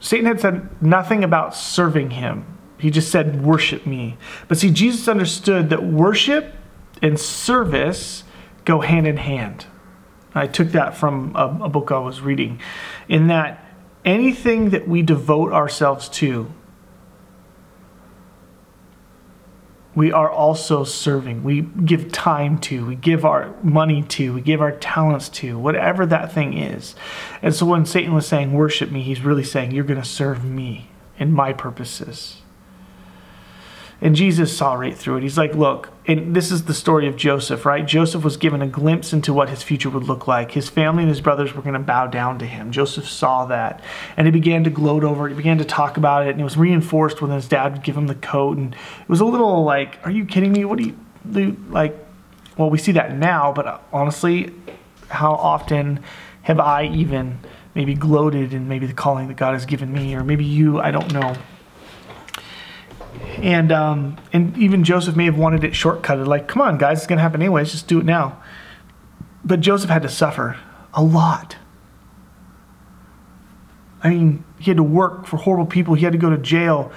Satan 0.00 0.26
had 0.26 0.40
said 0.40 0.82
nothing 0.82 1.24
about 1.24 1.54
serving 1.54 2.10
him. 2.10 2.44
He 2.78 2.90
just 2.90 3.10
said, 3.10 3.44
Worship 3.44 3.86
me. 3.86 4.16
But 4.48 4.58
see, 4.58 4.70
Jesus 4.70 5.08
understood 5.08 5.70
that 5.70 5.84
worship 5.84 6.54
and 7.02 7.18
service 7.18 8.24
go 8.64 8.80
hand 8.80 9.06
in 9.06 9.16
hand. 9.16 9.66
I 10.36 10.46
took 10.46 10.68
that 10.68 10.96
from 10.96 11.34
a, 11.34 11.64
a 11.64 11.68
book 11.68 11.90
I 11.90 11.98
was 11.98 12.20
reading, 12.20 12.60
in 13.08 13.28
that 13.28 13.64
anything 14.04 14.70
that 14.70 14.86
we 14.86 15.02
devote 15.02 15.52
ourselves 15.52 16.08
to, 16.10 16.52
we 19.96 20.12
are 20.12 20.30
also 20.30 20.84
serving. 20.84 21.42
We 21.42 21.62
give 21.62 22.12
time 22.12 22.58
to, 22.60 22.86
we 22.86 22.96
give 22.96 23.24
our 23.24 23.54
money 23.62 24.02
to, 24.02 24.34
we 24.34 24.42
give 24.42 24.60
our 24.60 24.72
talents 24.72 25.30
to, 25.30 25.58
whatever 25.58 26.04
that 26.06 26.32
thing 26.32 26.56
is. 26.56 26.94
And 27.40 27.54
so 27.54 27.64
when 27.64 27.86
Satan 27.86 28.12
was 28.12 28.28
saying, 28.28 28.52
Worship 28.52 28.90
me, 28.90 29.02
he's 29.02 29.22
really 29.22 29.42
saying, 29.42 29.72
You're 29.72 29.84
going 29.84 30.00
to 30.00 30.06
serve 30.06 30.44
me 30.44 30.90
and 31.18 31.32
my 31.32 31.54
purposes. 31.54 32.42
And 34.00 34.14
Jesus 34.14 34.54
saw 34.54 34.74
right 34.74 34.96
through 34.96 35.16
it. 35.16 35.22
He's 35.22 35.38
like, 35.38 35.54
look, 35.54 35.88
and 36.06 36.36
this 36.36 36.52
is 36.52 36.66
the 36.66 36.74
story 36.74 37.08
of 37.08 37.16
Joseph, 37.16 37.64
right? 37.64 37.86
Joseph 37.86 38.22
was 38.22 38.36
given 38.36 38.60
a 38.60 38.66
glimpse 38.66 39.14
into 39.14 39.32
what 39.32 39.48
his 39.48 39.62
future 39.62 39.88
would 39.88 40.04
look 40.04 40.28
like. 40.28 40.52
His 40.52 40.68
family 40.68 41.02
and 41.02 41.08
his 41.08 41.22
brothers 41.22 41.54
were 41.54 41.62
going 41.62 41.72
to 41.74 41.80
bow 41.80 42.06
down 42.06 42.38
to 42.40 42.46
him. 42.46 42.72
Joseph 42.72 43.08
saw 43.08 43.46
that. 43.46 43.82
And 44.18 44.26
he 44.26 44.30
began 44.30 44.64
to 44.64 44.70
gloat 44.70 45.02
over 45.02 45.26
it. 45.26 45.30
He 45.30 45.36
began 45.36 45.56
to 45.58 45.64
talk 45.64 45.96
about 45.96 46.26
it. 46.26 46.30
And 46.30 46.40
it 46.40 46.44
was 46.44 46.58
reinforced 46.58 47.22
when 47.22 47.30
his 47.30 47.48
dad 47.48 47.72
would 47.72 47.82
give 47.82 47.96
him 47.96 48.06
the 48.06 48.14
coat. 48.14 48.58
And 48.58 48.74
it 48.74 49.08
was 49.08 49.20
a 49.20 49.24
little 49.24 49.64
like, 49.64 49.98
are 50.04 50.10
you 50.10 50.26
kidding 50.26 50.52
me? 50.52 50.66
What 50.66 50.78
do 50.78 50.84
you 50.84 50.98
do? 51.30 51.56
Like, 51.70 51.96
well, 52.58 52.68
we 52.68 52.78
see 52.78 52.92
that 52.92 53.16
now, 53.16 53.52
but 53.52 53.66
uh, 53.66 53.78
honestly, 53.92 54.52
how 55.08 55.32
often 55.32 56.00
have 56.42 56.60
I 56.60 56.86
even 56.86 57.38
maybe 57.74 57.94
gloated 57.94 58.52
in 58.52 58.68
maybe 58.68 58.86
the 58.86 58.94
calling 58.94 59.28
that 59.28 59.36
God 59.36 59.54
has 59.54 59.66
given 59.66 59.92
me, 59.92 60.14
or 60.14 60.22
maybe 60.22 60.44
you, 60.44 60.80
I 60.80 60.90
don't 60.90 61.12
know 61.12 61.34
and 63.38 63.72
um, 63.72 64.16
and 64.32 64.56
even 64.56 64.84
Joseph 64.84 65.16
may 65.16 65.24
have 65.26 65.38
wanted 65.38 65.64
it 65.64 65.72
shortcutted, 65.72 66.26
like, 66.26 66.48
come 66.48 66.62
on, 66.62 66.78
guys, 66.78 66.98
it's 66.98 67.06
gonna 67.06 67.20
happen 67.20 67.40
anyways, 67.42 67.70
just 67.70 67.88
do 67.88 67.98
it 67.98 68.04
now. 68.04 68.42
But 69.44 69.60
Joseph 69.60 69.90
had 69.90 70.02
to 70.02 70.08
suffer 70.08 70.58
a 70.94 71.02
lot. 71.02 71.56
I 74.02 74.10
mean, 74.10 74.44
he 74.58 74.70
had 74.70 74.76
to 74.76 74.82
work 74.82 75.26
for 75.26 75.36
horrible 75.36 75.66
people. 75.66 75.94
He 75.94 76.04
had 76.04 76.12
to 76.12 76.18
go 76.18 76.30
to 76.30 76.38
jail, 76.38 76.92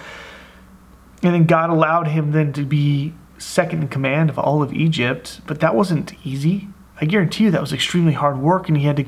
and 1.23 1.33
then 1.33 1.45
God 1.45 1.69
allowed 1.69 2.07
him 2.07 2.31
then 2.31 2.53
to 2.53 2.63
be 2.63 3.13
second 3.37 3.81
in 3.83 3.87
command 3.87 4.29
of 4.29 4.37
all 4.37 4.61
of 4.61 4.73
Egypt. 4.73 5.41
But 5.47 5.59
that 5.59 5.75
wasn't 5.75 6.13
easy. 6.25 6.67
I 7.01 7.05
guarantee 7.05 7.45
you 7.45 7.51
that 7.51 7.61
was 7.61 7.73
extremely 7.73 8.13
hard 8.13 8.39
work, 8.39 8.67
and 8.67 8.77
he 8.77 8.85
had 8.85 8.97
to 8.97 9.05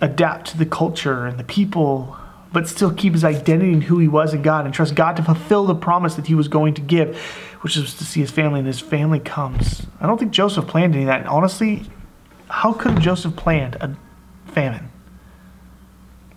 adapt 0.00 0.48
to 0.48 0.58
the 0.58 0.66
culture 0.66 1.26
and 1.26 1.38
the 1.38 1.44
people 1.44 2.16
but 2.54 2.68
still 2.68 2.94
keep 2.94 3.12
his 3.12 3.24
identity 3.24 3.72
and 3.72 3.82
who 3.82 3.98
he 3.98 4.06
was 4.06 4.32
in 4.32 4.40
God 4.40 4.64
and 4.64 4.72
trust 4.72 4.94
God 4.94 5.16
to 5.16 5.22
fulfill 5.22 5.66
the 5.66 5.74
promise 5.74 6.14
that 6.14 6.28
he 6.28 6.36
was 6.36 6.46
going 6.46 6.72
to 6.74 6.80
give, 6.80 7.18
which 7.60 7.76
was 7.76 7.94
to 7.96 8.04
see 8.04 8.20
his 8.20 8.30
family, 8.30 8.60
and 8.60 8.66
his 8.66 8.78
family 8.80 9.18
comes. 9.18 9.86
I 10.00 10.06
don't 10.06 10.18
think 10.18 10.30
Joseph 10.30 10.68
planned 10.68 10.94
any 10.94 11.02
of 11.02 11.08
that. 11.08 11.20
And 11.20 11.28
honestly, 11.28 11.82
how 12.48 12.72
could 12.72 13.00
Joseph 13.00 13.34
planned 13.34 13.74
a 13.80 13.96
famine? 14.46 14.88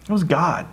It 0.01 0.09
was 0.09 0.23
God. 0.23 0.67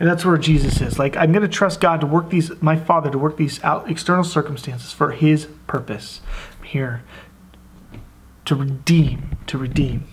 And 0.00 0.08
that's 0.08 0.24
where 0.24 0.38
Jesus 0.38 0.80
is. 0.80 0.96
Like, 0.96 1.16
I'm 1.16 1.32
going 1.32 1.42
to 1.42 1.48
trust 1.48 1.80
God 1.80 2.00
to 2.02 2.06
work 2.06 2.30
these, 2.30 2.52
my 2.62 2.76
Father, 2.76 3.10
to 3.10 3.18
work 3.18 3.36
these 3.36 3.62
out 3.64 3.90
external 3.90 4.22
circumstances 4.22 4.92
for 4.92 5.10
His 5.10 5.46
purpose. 5.66 6.20
I'm 6.60 6.64
here 6.64 7.02
to 8.44 8.54
redeem, 8.54 9.36
to 9.48 9.58
redeem. 9.58 10.06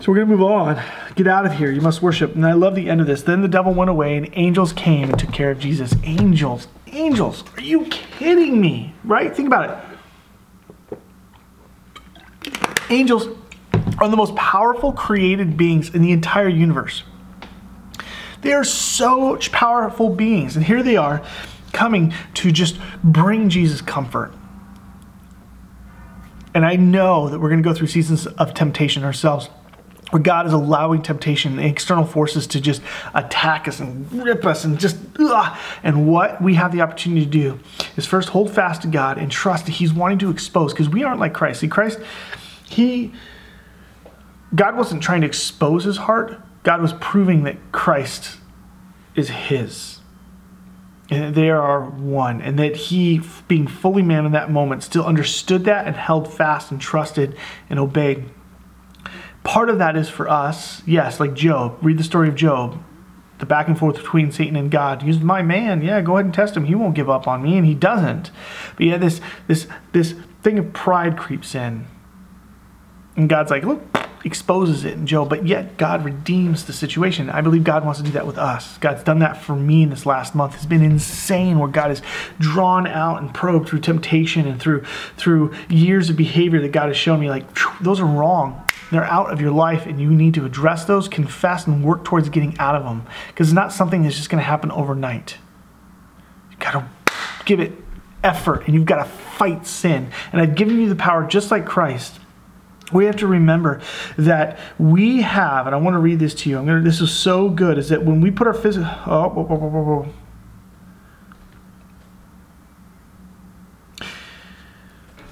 So 0.00 0.10
we're 0.12 0.16
going 0.16 0.28
to 0.28 0.36
move 0.36 0.42
on. 0.42 0.82
Get 1.16 1.26
out 1.26 1.46
of 1.46 1.54
here. 1.54 1.72
You 1.72 1.80
must 1.80 2.02
worship. 2.02 2.34
And 2.34 2.46
I 2.46 2.52
love 2.52 2.74
the 2.74 2.90
end 2.90 3.00
of 3.00 3.06
this. 3.06 3.22
Then 3.22 3.40
the 3.40 3.48
devil 3.48 3.72
went 3.72 3.88
away, 3.88 4.18
and 4.18 4.28
angels 4.34 4.74
came 4.74 5.08
and 5.08 5.18
took 5.18 5.32
care 5.32 5.50
of 5.50 5.58
Jesus. 5.58 5.94
Angels. 6.04 6.68
Angels. 6.88 7.42
Are 7.56 7.62
you 7.62 7.86
kidding 7.86 8.60
me? 8.60 8.94
Right? 9.02 9.34
Think 9.34 9.48
about 9.48 9.82
it. 10.92 10.98
Angels 12.90 13.28
are 13.98 14.08
the 14.10 14.16
most 14.16 14.36
powerful 14.36 14.92
created 14.92 15.56
beings 15.56 15.94
in 15.94 16.02
the 16.02 16.12
entire 16.12 16.48
universe. 16.48 17.02
They 18.42 18.52
are 18.52 18.62
such 18.62 19.50
powerful 19.52 20.10
beings. 20.10 20.54
And 20.54 20.66
here 20.66 20.82
they 20.82 20.98
are 20.98 21.22
coming 21.72 22.12
to 22.34 22.52
just 22.52 22.78
bring 23.02 23.48
Jesus 23.48 23.80
comfort. 23.80 24.34
And 26.54 26.64
I 26.64 26.76
know 26.76 27.30
that 27.30 27.38
we're 27.38 27.48
going 27.48 27.62
to 27.62 27.68
go 27.68 27.74
through 27.74 27.88
seasons 27.88 28.26
of 28.26 28.52
temptation 28.52 29.02
ourselves 29.02 29.48
where 30.10 30.22
God 30.22 30.46
is 30.46 30.52
allowing 30.52 31.02
temptation, 31.02 31.58
and 31.58 31.68
external 31.68 32.04
forces 32.04 32.46
to 32.48 32.60
just 32.60 32.80
attack 33.12 33.66
us 33.66 33.80
and 33.80 34.10
rip 34.12 34.46
us 34.46 34.64
and 34.64 34.78
just, 34.78 34.96
ugh. 35.18 35.58
and 35.82 36.06
what 36.06 36.40
we 36.40 36.54
have 36.54 36.70
the 36.70 36.80
opportunity 36.80 37.24
to 37.24 37.30
do 37.30 37.60
is 37.96 38.06
first 38.06 38.28
hold 38.28 38.50
fast 38.50 38.82
to 38.82 38.88
God 38.88 39.18
and 39.18 39.32
trust 39.32 39.66
that 39.66 39.72
He's 39.72 39.92
wanting 39.92 40.18
to 40.18 40.30
expose, 40.30 40.72
because 40.72 40.88
we 40.88 41.02
aren't 41.02 41.18
like 41.18 41.34
Christ. 41.34 41.60
See, 41.60 41.68
Christ, 41.68 41.98
He, 42.68 43.12
God 44.54 44.76
wasn't 44.76 45.02
trying 45.02 45.22
to 45.22 45.26
expose 45.26 45.84
His 45.84 45.96
heart, 45.96 46.40
God 46.62 46.80
was 46.80 46.92
proving 46.94 47.42
that 47.44 47.56
Christ 47.72 48.38
is 49.16 49.28
His. 49.28 50.00
And 51.08 51.34
they 51.34 51.50
are 51.50 51.82
one, 51.84 52.40
and 52.40 52.58
that 52.58 52.74
he, 52.74 53.20
being 53.46 53.68
fully 53.68 54.02
man 54.02 54.26
in 54.26 54.32
that 54.32 54.50
moment, 54.50 54.82
still 54.82 55.04
understood 55.04 55.64
that 55.64 55.86
and 55.86 55.94
held 55.94 56.32
fast 56.32 56.72
and 56.72 56.80
trusted 56.80 57.36
and 57.70 57.78
obeyed 57.78 58.24
part 59.46 59.70
of 59.70 59.78
that 59.78 59.96
is 59.96 60.08
for 60.08 60.28
us, 60.28 60.82
yes, 60.86 61.20
like 61.20 61.32
Job. 61.32 61.78
Read 61.80 61.98
the 61.98 62.04
story 62.04 62.28
of 62.28 62.34
Job. 62.34 62.82
The 63.38 63.46
back 63.46 63.68
and 63.68 63.78
forth 63.78 63.96
between 63.96 64.32
Satan 64.32 64.56
and 64.56 64.70
God. 64.70 65.02
He's 65.02 65.20
my 65.20 65.42
man. 65.42 65.82
Yeah, 65.82 66.00
go 66.00 66.14
ahead 66.14 66.24
and 66.24 66.34
test 66.34 66.56
him. 66.56 66.64
He 66.64 66.74
won't 66.74 66.94
give 66.94 67.08
up 67.08 67.28
on 67.28 67.42
me, 67.42 67.56
and 67.56 67.66
he 67.66 67.74
doesn't. 67.74 68.30
But 68.76 68.86
yeah, 68.86 68.96
this 68.96 69.20
this 69.46 69.68
this 69.92 70.14
thing 70.42 70.58
of 70.58 70.72
pride 70.72 71.16
creeps 71.18 71.54
in. 71.54 71.86
And 73.14 73.28
God's 73.28 73.50
like, 73.50 73.62
look, 73.62 73.82
exposes 74.26 74.84
it 74.84 74.94
in 74.94 75.06
Job, 75.06 75.30
but 75.30 75.46
yet 75.46 75.76
God 75.76 76.04
redeems 76.04 76.64
the 76.64 76.72
situation. 76.72 77.30
I 77.30 77.40
believe 77.40 77.64
God 77.64 77.84
wants 77.84 78.00
to 78.00 78.04
do 78.04 78.12
that 78.12 78.26
with 78.26 78.36
us. 78.36 78.76
God's 78.78 79.04
done 79.04 79.20
that 79.20 79.40
for 79.40 79.56
me 79.56 79.84
in 79.84 79.90
this 79.90 80.04
last 80.04 80.34
month. 80.34 80.54
It's 80.54 80.66
been 80.66 80.82
insane 80.82 81.58
where 81.58 81.68
God 81.68 81.88
has 81.88 82.02
drawn 82.38 82.86
out 82.86 83.22
and 83.22 83.32
probed 83.32 83.68
through 83.68 83.80
temptation 83.80 84.46
and 84.46 84.60
through 84.60 84.84
through 85.16 85.54
years 85.70 86.10
of 86.10 86.16
behavior 86.16 86.60
that 86.60 86.72
God 86.72 86.88
has 86.88 86.96
shown 86.96 87.20
me 87.20 87.30
like 87.30 87.46
those 87.80 88.00
are 88.00 88.06
wrong 88.06 88.62
they're 88.90 89.04
out 89.04 89.32
of 89.32 89.40
your 89.40 89.50
life 89.50 89.86
and 89.86 90.00
you 90.00 90.10
need 90.10 90.34
to 90.34 90.44
address 90.44 90.84
those, 90.84 91.08
confess, 91.08 91.66
and 91.66 91.84
work 91.84 92.04
towards 92.04 92.28
getting 92.28 92.56
out 92.58 92.76
of 92.76 92.84
them. 92.84 93.04
Because 93.28 93.48
it's 93.48 93.54
not 93.54 93.72
something 93.72 94.02
that's 94.02 94.16
just 94.16 94.30
going 94.30 94.40
to 94.40 94.44
happen 94.44 94.70
overnight. 94.70 95.38
You've 96.50 96.60
got 96.60 96.72
to 96.72 96.88
give 97.44 97.58
it 97.58 97.72
effort 98.22 98.64
and 98.66 98.74
you've 98.74 98.86
got 98.86 99.02
to 99.02 99.04
fight 99.04 99.66
sin. 99.66 100.10
And 100.32 100.40
I've 100.40 100.54
given 100.54 100.80
you 100.80 100.88
the 100.88 100.96
power 100.96 101.26
just 101.26 101.50
like 101.50 101.66
Christ. 101.66 102.20
We 102.92 103.06
have 103.06 103.16
to 103.16 103.26
remember 103.26 103.80
that 104.16 104.58
we 104.78 105.22
have, 105.22 105.66
and 105.66 105.74
I 105.74 105.78
want 105.78 105.94
to 105.94 105.98
read 105.98 106.20
this 106.20 106.34
to 106.34 106.50
you. 106.50 106.58
I'm 106.58 106.66
gonna, 106.66 106.82
this 106.82 107.00
is 107.00 107.10
so 107.10 107.48
good, 107.48 107.78
is 107.78 107.88
that 107.88 108.04
when 108.04 108.20
we 108.20 108.30
put 108.30 108.46
our 108.46 108.54
physical, 108.54 108.88
oh, 109.06 109.28
whoa, 109.28 109.42
whoa, 109.42 109.68
whoa, 109.68 110.12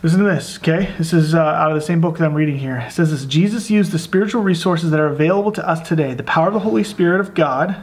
Listen 0.05 0.19
to 0.19 0.27
this, 0.27 0.59
okay? 0.59 0.93
This 0.99 1.15
is 1.15 1.35
uh, 1.35 1.41
out 1.41 1.71
of 1.71 1.77
the 1.77 1.81
same 1.81 2.03
book 2.03 2.19
that 2.19 2.27
I'm 2.27 2.35
reading 2.35 2.59
here. 2.59 2.77
It 2.77 2.93
says 2.93 3.11
this 3.11 3.25
Jesus 3.25 3.71
used 3.71 3.91
the 3.91 3.99
spiritual 3.99 4.43
resources 4.43 4.91
that 4.91 5.01
are 5.01 5.07
available 5.07 5.51
to 5.53 5.67
us 5.67 5.81
today 5.89 6.13
the 6.13 6.23
power 6.23 6.49
of 6.49 6.53
the 6.53 6.61
Holy 6.61 6.85
Spirit 6.85 7.21
of 7.21 7.33
God 7.33 7.83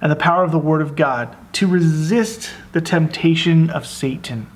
and 0.00 0.10
the 0.10 0.16
power 0.16 0.42
of 0.42 0.50
the 0.50 0.58
Word 0.58 0.82
of 0.82 0.96
God 0.96 1.36
to 1.52 1.68
resist 1.68 2.50
the 2.72 2.80
temptation 2.80 3.70
of 3.70 3.86
Satan. 3.86 4.50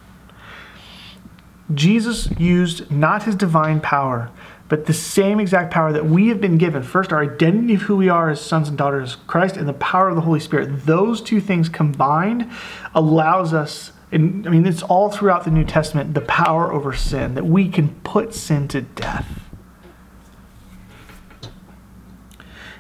Jesus 1.73 2.29
used 2.37 2.91
not 2.91 3.23
his 3.23 3.37
divine 3.37 3.81
power, 3.81 4.33
but 4.75 4.87
the 4.87 4.93
same 4.93 5.39
exact 5.39 5.73
power 5.73 5.93
that 5.93 6.05
we 6.05 6.27
have 6.27 6.41
been 6.41 6.59
given. 6.59 6.83
First, 6.83 7.13
our 7.13 7.23
identity 7.23 7.75
of 7.75 7.83
who 7.83 7.97
we 7.97 8.09
are 8.09 8.29
as 8.29 8.41
sons 8.41 8.69
and 8.69 8.77
daughters 8.77 9.15
of 9.15 9.25
Christ, 9.29 9.57
and 9.57 9.69
the 9.69 9.75
power 9.75 10.09
of 10.09 10.17
the 10.17 10.23
Holy 10.23 10.41
Spirit. 10.41 10.85
Those 10.85 11.21
two 11.21 11.41
things 11.41 11.69
combined 11.69 12.51
allows 12.93 13.55
us, 13.55 13.93
and 14.11 14.45
I 14.45 14.51
mean, 14.51 14.67
it's 14.67 14.83
all 14.83 15.13
throughout 15.13 15.45
the 15.45 15.53
New 15.53 15.63
Testament, 15.63 16.15
the 16.15 16.23
power 16.23 16.73
over 16.73 16.93
sin, 16.93 17.37
that 17.37 17.47
we 17.47 17.69
can 17.69 17.91
put 18.01 18.35
sin 18.35 18.67
to 18.67 18.81
death. 18.81 19.45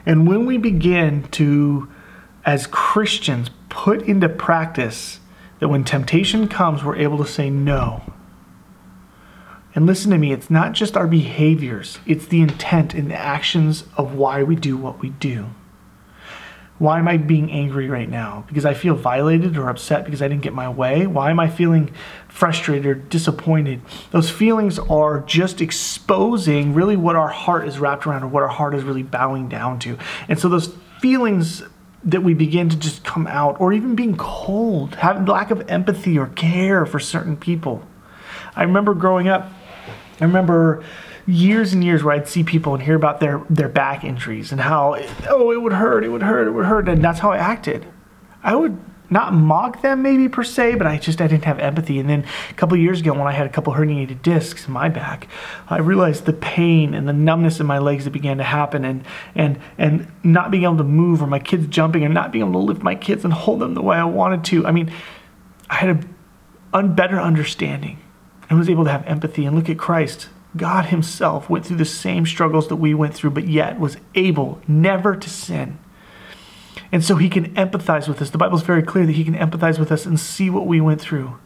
And 0.04 0.26
when 0.26 0.46
we 0.46 0.58
begin 0.58 1.28
to, 1.28 1.88
as 2.44 2.66
Christians, 2.66 3.50
put 3.68 4.02
into 4.02 4.28
practice 4.28 5.20
that 5.60 5.68
when 5.68 5.84
temptation 5.84 6.48
comes, 6.48 6.82
we're 6.82 6.96
able 6.96 7.18
to 7.18 7.26
say 7.30 7.50
no. 7.50 8.02
And 9.74 9.86
listen 9.86 10.10
to 10.12 10.18
me, 10.18 10.32
it's 10.32 10.50
not 10.50 10.72
just 10.72 10.96
our 10.96 11.08
behaviors, 11.08 11.98
it's 12.06 12.26
the 12.26 12.40
intent 12.40 12.94
and 12.94 13.10
the 13.10 13.16
actions 13.16 13.84
of 13.96 14.14
why 14.14 14.42
we 14.42 14.54
do 14.54 14.76
what 14.76 15.00
we 15.00 15.10
do. 15.10 15.46
Why 16.78 16.98
am 16.98 17.06
I 17.06 17.18
being 17.18 17.50
angry 17.52 17.88
right 17.88 18.08
now? 18.08 18.44
Because 18.48 18.64
I 18.64 18.74
feel 18.74 18.94
violated 18.94 19.56
or 19.56 19.68
upset 19.68 20.04
because 20.04 20.20
I 20.20 20.28
didn't 20.28 20.42
get 20.42 20.52
my 20.52 20.68
way? 20.68 21.06
Why 21.06 21.30
am 21.30 21.38
I 21.38 21.48
feeling 21.48 21.92
frustrated 22.28 22.86
or 22.86 22.94
disappointed? 22.94 23.80
Those 24.10 24.28
feelings 24.28 24.78
are 24.80 25.20
just 25.20 25.60
exposing 25.60 26.74
really 26.74 26.96
what 26.96 27.14
our 27.14 27.28
heart 27.28 27.68
is 27.68 27.78
wrapped 27.78 28.06
around 28.06 28.24
or 28.24 28.28
what 28.28 28.42
our 28.42 28.48
heart 28.48 28.74
is 28.74 28.82
really 28.82 29.04
bowing 29.04 29.48
down 29.48 29.78
to. 29.80 29.96
And 30.28 30.38
so 30.38 30.48
those 30.48 30.74
feelings 31.00 31.62
that 32.02 32.22
we 32.22 32.34
begin 32.34 32.68
to 32.68 32.76
just 32.76 33.02
come 33.04 33.26
out, 33.26 33.60
or 33.60 33.72
even 33.72 33.94
being 33.94 34.16
cold, 34.16 34.96
having 34.96 35.24
lack 35.24 35.50
of 35.50 35.68
empathy 35.70 36.18
or 36.18 36.26
care 36.26 36.84
for 36.84 36.98
certain 36.98 37.36
people. 37.36 37.82
I 38.54 38.62
remember 38.62 38.94
growing 38.94 39.28
up, 39.28 39.50
I 40.20 40.24
remember 40.24 40.84
years 41.26 41.72
and 41.72 41.82
years 41.82 42.02
where 42.02 42.14
I'd 42.14 42.28
see 42.28 42.44
people 42.44 42.74
and 42.74 42.82
hear 42.82 42.94
about 42.94 43.20
their 43.20 43.42
their 43.48 43.68
back 43.68 44.04
injuries 44.04 44.52
and 44.52 44.60
how 44.60 44.96
oh 45.28 45.50
it 45.50 45.60
would 45.60 45.72
hurt, 45.72 46.04
it 46.04 46.10
would 46.10 46.22
hurt, 46.22 46.46
it 46.46 46.52
would 46.52 46.66
hurt, 46.66 46.88
and 46.88 47.02
that's 47.02 47.20
how 47.20 47.32
I 47.32 47.38
acted. 47.38 47.86
I 48.42 48.54
would 48.54 48.78
not 49.10 49.32
mock 49.32 49.82
them 49.82 50.02
maybe 50.02 50.28
per 50.28 50.42
se, 50.42 50.76
but 50.76 50.86
I 50.86 50.98
just 50.98 51.20
I 51.20 51.26
didn't 51.26 51.44
have 51.44 51.58
empathy. 51.58 51.98
And 51.98 52.08
then 52.08 52.24
a 52.50 52.54
couple 52.54 52.76
years 52.76 53.00
ago, 53.00 53.12
when 53.12 53.26
I 53.26 53.32
had 53.32 53.46
a 53.46 53.50
couple 53.50 53.72
herniated 53.72 54.22
discs 54.22 54.66
in 54.66 54.72
my 54.72 54.88
back, 54.88 55.28
I 55.68 55.78
realized 55.78 56.26
the 56.26 56.32
pain 56.32 56.94
and 56.94 57.06
the 57.08 57.12
numbness 57.12 57.60
in 57.60 57.66
my 57.66 57.78
legs 57.78 58.04
that 58.04 58.10
began 58.10 58.38
to 58.38 58.44
happen, 58.44 58.84
and 58.84 59.04
and 59.34 59.60
and 59.78 60.06
not 60.22 60.50
being 60.50 60.64
able 60.64 60.78
to 60.78 60.84
move, 60.84 61.22
or 61.22 61.26
my 61.26 61.38
kids 61.38 61.66
jumping, 61.66 62.04
and 62.04 62.14
not 62.14 62.32
being 62.32 62.44
able 62.44 62.60
to 62.60 62.66
lift 62.66 62.82
my 62.82 62.94
kids 62.94 63.24
and 63.24 63.32
hold 63.32 63.60
them 63.60 63.74
the 63.74 63.82
way 63.82 63.96
I 63.96 64.04
wanted 64.04 64.44
to. 64.44 64.66
I 64.66 64.72
mean, 64.72 64.92
I 65.70 65.76
had 65.76 66.06
a 66.72 66.82
better 66.82 67.20
understanding 67.20 67.98
and 68.54 68.60
was 68.60 68.70
able 68.70 68.84
to 68.84 68.90
have 68.90 69.04
empathy 69.06 69.44
and 69.44 69.56
look 69.56 69.68
at 69.68 69.78
Christ 69.78 70.28
God 70.56 70.86
Himself 70.86 71.50
went 71.50 71.66
through 71.66 71.78
the 71.78 71.84
same 71.84 72.26
struggles 72.26 72.68
that 72.68 72.76
we 72.76 72.94
went 72.94 73.14
through, 73.14 73.30
but 73.30 73.48
yet 73.48 73.80
was 73.80 73.96
able 74.14 74.60
never 74.68 75.16
to 75.16 75.30
sin. 75.30 75.78
And 76.92 77.04
so 77.04 77.16
He 77.16 77.28
can 77.28 77.54
empathize 77.54 78.08
with 78.08 78.22
us. 78.22 78.30
The 78.30 78.38
Bible 78.38 78.56
is 78.56 78.62
very 78.62 78.82
clear 78.82 79.06
that 79.06 79.12
He 79.12 79.24
can 79.24 79.34
empathize 79.34 79.78
with 79.78 79.90
us 79.90 80.06
and 80.06 80.18
see 80.18 80.50
what 80.50 80.66
we 80.66 80.80
went 80.80 81.00
through 81.00 81.38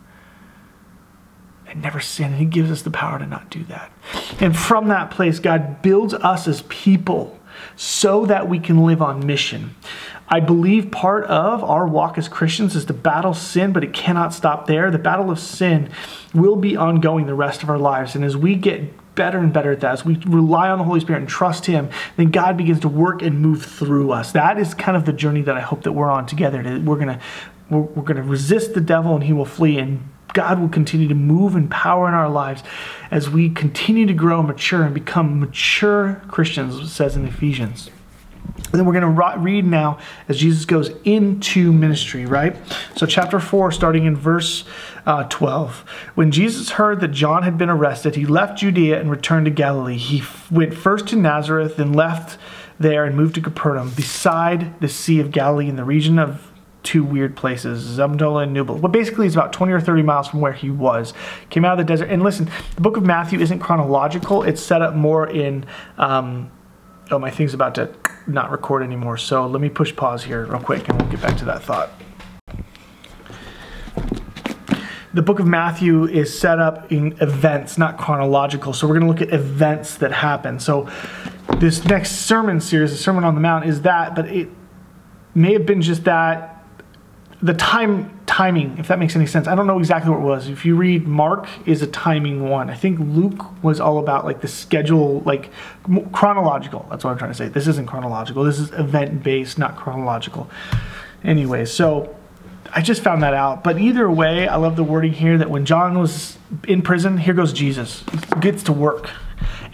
and 1.67 1.81
never 1.81 2.01
sin. 2.01 2.33
And 2.33 2.37
He 2.37 2.45
gives 2.45 2.71
us 2.71 2.83
the 2.83 2.91
power 2.91 3.19
to 3.19 3.27
not 3.27 3.49
do 3.49 3.65
that. 3.65 3.91
And 4.41 4.57
from 4.57 4.89
that 4.89 5.11
place, 5.11 5.39
God 5.39 5.81
builds 5.81 6.13
us 6.13 6.47
as 6.47 6.63
people 6.63 7.38
so 7.77 8.27
that 8.27 8.49
we 8.49 8.59
can 8.59 8.85
live 8.85 9.03
on 9.03 9.27
mission. 9.27 9.75
I 10.29 10.41
believe 10.41 10.91
part 10.91 11.25
of 11.25 11.65
our 11.65 11.87
walk 11.87 12.19
as 12.19 12.29
Christians 12.29 12.77
is 12.77 12.85
to 12.87 12.93
battle 12.93 13.33
sin, 13.33 13.73
but 13.73 13.83
it 13.83 13.95
cannot 13.95 14.35
stop 14.35 14.67
there. 14.67 14.91
The 14.91 14.99
battle 14.99 15.31
of 15.31 15.39
sin 15.39 15.91
will 16.35 16.57
be 16.57 16.77
ongoing 16.77 17.27
the 17.27 17.35
rest 17.35 17.63
of 17.63 17.71
our 17.71 17.79
lives. 17.79 18.15
And 18.15 18.25
as 18.25 18.37
we 18.37 18.55
get 18.55 19.15
better 19.15 19.39
and 19.39 19.53
better 19.53 19.73
at 19.73 19.81
that, 19.81 19.93
as 19.93 20.05
we 20.05 20.17
rely 20.27 20.69
on 20.69 20.79
the 20.79 20.85
Holy 20.85 21.01
Spirit 21.01 21.21
and 21.21 21.29
trust 21.29 21.65
Him, 21.67 21.89
then 22.17 22.31
God 22.31 22.57
begins 22.59 22.81
to 22.81 22.89
work 22.89 23.23
and 23.23 23.41
move 23.41 23.65
through 23.65 24.13
us. 24.13 24.33
That 24.33 24.59
is 24.59 24.75
kind 24.75 24.97
of 24.97 25.07
the 25.07 25.13
journey 25.15 25.43
that 25.43 25.57
I 25.57 25.61
hope 25.61 25.83
that 25.85 25.93
we're 25.93 26.11
on 26.11 26.27
together. 26.27 26.63
We're 26.85 26.99
gonna 26.99 27.21
we're, 27.71 27.81
we're 27.81 28.03
gonna 28.03 28.23
resist 28.23 28.75
the 28.75 28.81
devil 28.81 29.15
and 29.15 29.25
he 29.25 29.33
will 29.33 29.47
flee, 29.47 29.79
and 29.79 30.09
God 30.35 30.61
will 30.61 30.69
continue 30.69 31.09
to 31.09 31.15
move 31.15 31.57
in 31.57 31.69
power 31.69 32.09
in 32.09 32.15
our 32.15 32.29
lives 32.29 32.63
as 33.11 33.31
we 33.31 33.51
continue 33.51 34.07
to 34.07 34.13
grow 34.13 34.41
and 34.41 34.49
mature 34.49 34.83
and 34.83 34.95
become 34.95 35.41
mature 35.41 36.23
Christians, 36.29 36.77
it 36.77 36.89
says 36.89 37.17
in 37.17 37.27
Ephesians. 37.27 37.91
And 38.57 38.75
then 38.75 38.85
we're 38.85 39.01
going 39.01 39.15
to 39.15 39.39
read 39.39 39.65
now 39.65 39.99
as 40.29 40.39
Jesus 40.39 40.65
goes 40.65 40.91
into 41.05 41.73
ministry, 41.73 42.27
right? 42.27 42.57
So, 42.97 43.07
chapter 43.07 43.41
4, 43.41 43.73
starting 43.73 44.05
in 44.05 44.17
verse 44.17 44.65
uh, 45.07 45.25
12. 45.25 45.85
When 46.17 46.31
Jesus 46.31 46.71
heard 46.71 47.01
that 47.01 47.09
John 47.09 47.45
had 47.45 47.57
been 47.57 47.71
arrested, 47.71 48.17
he 48.17 48.27
left 48.27 48.59
Judea 48.59 49.01
and 49.01 49.11
returned 49.11 49.47
to 49.47 49.51
Galilee. 49.51 49.97
He 49.97 50.19
f- 50.19 50.51
went 50.51 50.75
first 50.75 51.07
to 51.09 51.17
Nazareth, 51.17 51.77
then 51.77 51.93
left 51.93 52.39
there 52.79 53.05
and 53.05 53.17
moved 53.17 53.37
to 53.37 53.41
Capernaum, 53.41 53.91
beside 53.91 54.79
the 54.81 54.89
Sea 54.89 55.21
of 55.21 55.31
Galilee 55.31 55.69
in 55.69 55.77
the 55.77 55.85
region 55.85 56.19
of 56.19 56.53
two 56.83 57.05
weird 57.05 57.37
places, 57.37 57.99
Zamdola 57.99 58.45
and 58.45 58.53
Nubal. 58.53 58.79
But 58.79 58.93
basically, 58.93 59.27
it's 59.27 59.35
about 59.35 59.53
20 59.53 59.73
or 59.73 59.81
30 59.81 60.03
miles 60.03 60.29
from 60.29 60.41
where 60.41 60.53
he 60.53 60.71
was. 60.71 61.13
Came 61.51 61.65
out 61.65 61.73
of 61.73 61.79
the 61.79 61.85
desert. 61.85 62.09
And 62.09 62.23
listen, 62.23 62.51
the 62.75 62.81
book 62.81 62.97
of 62.97 63.05
Matthew 63.05 63.41
isn't 63.41 63.59
chronological, 63.59 64.43
it's 64.43 64.63
set 64.63 64.83
up 64.83 64.95
more 64.95 65.29
in. 65.29 65.67
Um, 65.97 66.51
oh, 67.11 67.19
my 67.19 67.31
thing's 67.31 67.55
about 67.55 67.75
to 67.77 67.93
not 68.27 68.51
record 68.51 68.83
anymore. 68.83 69.17
So 69.17 69.47
let 69.47 69.61
me 69.61 69.69
push 69.69 69.95
pause 69.95 70.23
here 70.25 70.47
real 70.47 70.61
quick 70.61 70.89
and 70.89 71.01
we'll 71.01 71.11
get 71.11 71.21
back 71.21 71.37
to 71.39 71.45
that 71.47 71.63
thought. 71.63 71.91
The 75.15 75.23
book 75.23 75.41
of 75.41 75.47
Matthew 75.47 76.05
is 76.05 76.39
set 76.39 76.59
up 76.59 76.93
in 76.93 77.17
events, 77.21 77.79
not 77.79 77.97
chronological. 77.97 78.73
So 78.75 78.87
we're 78.87 78.99
going 78.99 79.13
to 79.13 79.21
look 79.21 79.33
at 79.33 79.35
events 79.35 79.97
that 79.97 80.13
happen. 80.13 80.61
So 80.61 80.89
this 81.57 81.85
next 81.87 82.27
sermon 82.27 82.61
series, 82.61 82.93
the 82.93 82.99
Sermon 82.99 83.25
on 83.25 83.35
the 83.35 83.41
Mount, 83.41 83.65
is 83.65 83.83
that, 83.83 84.15
but 84.15 84.29
it 84.29 84.49
may 85.35 85.55
have 85.55 85.65
been 85.65 85.81
just 85.81 86.05
that 86.05 86.58
the 87.41 87.55
time 87.55 88.19
timing, 88.27 88.77
if 88.79 88.89
that 88.89 88.99
makes 88.99 89.15
any 89.15 89.27
sense. 89.27 89.47
I 89.47 89.55
don't 89.55 89.67
know 89.67 89.79
exactly 89.79 90.11
what 90.11 90.21
it 90.21 90.25
was. 90.25 90.49
If 90.49 90.65
you 90.65 90.75
read 90.75 91.07
Mark 91.07 91.49
is 91.67 91.83
a 91.83 91.87
timing 91.87 92.49
one. 92.49 92.69
I 92.69 92.75
think 92.75 92.99
Luke 92.99 93.63
was 93.63 93.81
all 93.81 93.99
about 93.99 94.25
like 94.25 94.41
the 94.41 94.49
schedule, 94.49 95.21
like 95.21 95.51
chronological. 96.13 96.87
That's 96.91 97.05
what 97.05 97.11
I'm 97.11 97.19
trying 97.19 97.31
to 97.31 97.37
say. 97.37 97.49
This 97.49 97.69
isn't 97.69 97.87
chronological. 97.87 98.43
This 98.43 98.59
is 98.59 98.73
event 98.73 99.23
based, 99.23 99.59
not 99.59 99.77
chronological. 99.77 100.51
Anyway, 101.23 101.65
so 101.65 102.17
I 102.73 102.83
just 102.83 103.03
found 103.03 103.23
that 103.23 103.35
out. 103.35 103.63
But 103.63 103.81
either 103.81 104.11
way, 104.11 104.49
I 104.49 104.57
love 104.57 104.75
the 104.75 104.85
wording 104.85 105.13
here 105.13 105.39
that 105.39 105.49
when 105.49 105.65
John 105.65 105.99
was 105.99 106.39
in 106.67 106.83
prison, 106.83 107.19
here 107.19 107.35
goes 107.35 107.53
Jesus. 107.53 108.05
He 108.35 108.41
gets 108.41 108.65
to 108.65 108.73
work. 108.73 109.11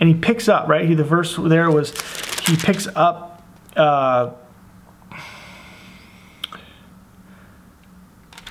And 0.00 0.08
he 0.08 0.14
picks 0.14 0.48
up, 0.48 0.68
right? 0.68 0.86
He, 0.86 0.94
the 0.94 1.04
verse 1.04 1.36
there 1.36 1.70
was 1.70 1.92
he 2.40 2.56
picks 2.56 2.86
up 2.94 3.42
uh, 3.76 4.32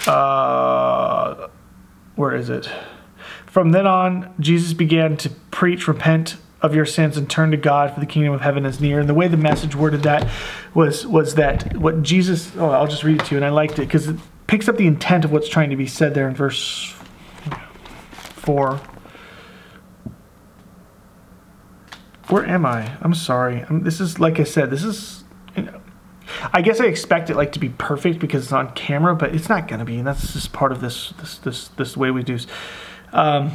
uh, 0.08 1.48
where 2.16 2.36
is 2.36 2.50
it? 2.50 2.70
From 3.46 3.72
then 3.72 3.86
on, 3.86 4.34
Jesus 4.39 4.74
began 4.74 5.16
to 5.18 5.30
preach, 5.30 5.88
repent 5.88 6.38
of 6.63 6.74
your 6.74 6.86
sins 6.86 7.18
and 7.18 7.30
turn 7.30 7.52
to 7.52 7.58
God 7.58 7.94
for 7.94 8.00
the 8.00 8.06
kingdom 8.06 8.34
of 8.34 8.42
heaven 8.42 8.66
is 8.66 8.80
near. 8.80 9.00
And 9.00 9.10
the 9.10 9.13
way 9.13 9.28
the 9.28 9.38
message 9.38 9.76
worded 9.76 10.04
that 10.04 10.28
was 10.74 11.06
was 11.06 11.36
that 11.36 11.76
what 11.76 12.02
Jesus 12.02 12.56
oh 12.58 12.70
I'll 12.70 12.88
just 12.88 13.04
read 13.04 13.22
it 13.22 13.26
to 13.26 13.36
you 13.36 13.38
and 13.38 13.46
I 13.46 13.50
liked 13.50 13.74
it 13.74 13.82
because 13.82 14.08
it 14.08 14.16
picks 14.48 14.70
up 14.70 14.78
the 14.78 14.88
intent 14.88 15.26
of 15.26 15.32
what's 15.32 15.50
trying 15.50 15.70
to 15.72 15.76
be 15.76 15.88
said 15.88 16.13
there 16.13 16.28
in 16.28 16.34
verse 16.34 16.96
four. 18.10 18.80
Where 22.30 22.46
am 22.46 22.66
I? 22.66 22.98
I'm 23.02 23.13
sorry. 23.13 23.66
I'm, 23.68 23.84
this 23.84 24.00
is 24.00 24.20
like 24.20 24.39
I 24.39 24.46
said. 24.46 24.70
This 24.70 24.86
is 24.86 25.23
I 26.52 26.62
guess 26.62 26.80
I 26.80 26.86
expect 26.86 27.30
it 27.30 27.36
like 27.36 27.52
to 27.54 27.60
be 27.60 27.69
perfect 27.69 28.19
because 28.19 28.43
it's 28.43 28.54
on 28.54 28.74
camera, 28.74 29.15
but 29.15 29.36
it's 29.36 29.50
not 29.50 29.67
gonna 29.67 29.86
be, 29.86 29.98
and 29.98 30.08
that's 30.08 30.34
just 30.34 30.54
part 30.54 30.72
of 30.72 30.82
this 30.82 31.13
this 31.19 31.38
this 31.39 31.67
this 31.69 31.98
way 31.98 32.12
we 32.12 32.24
do. 32.24 32.38
Um, 33.12 33.52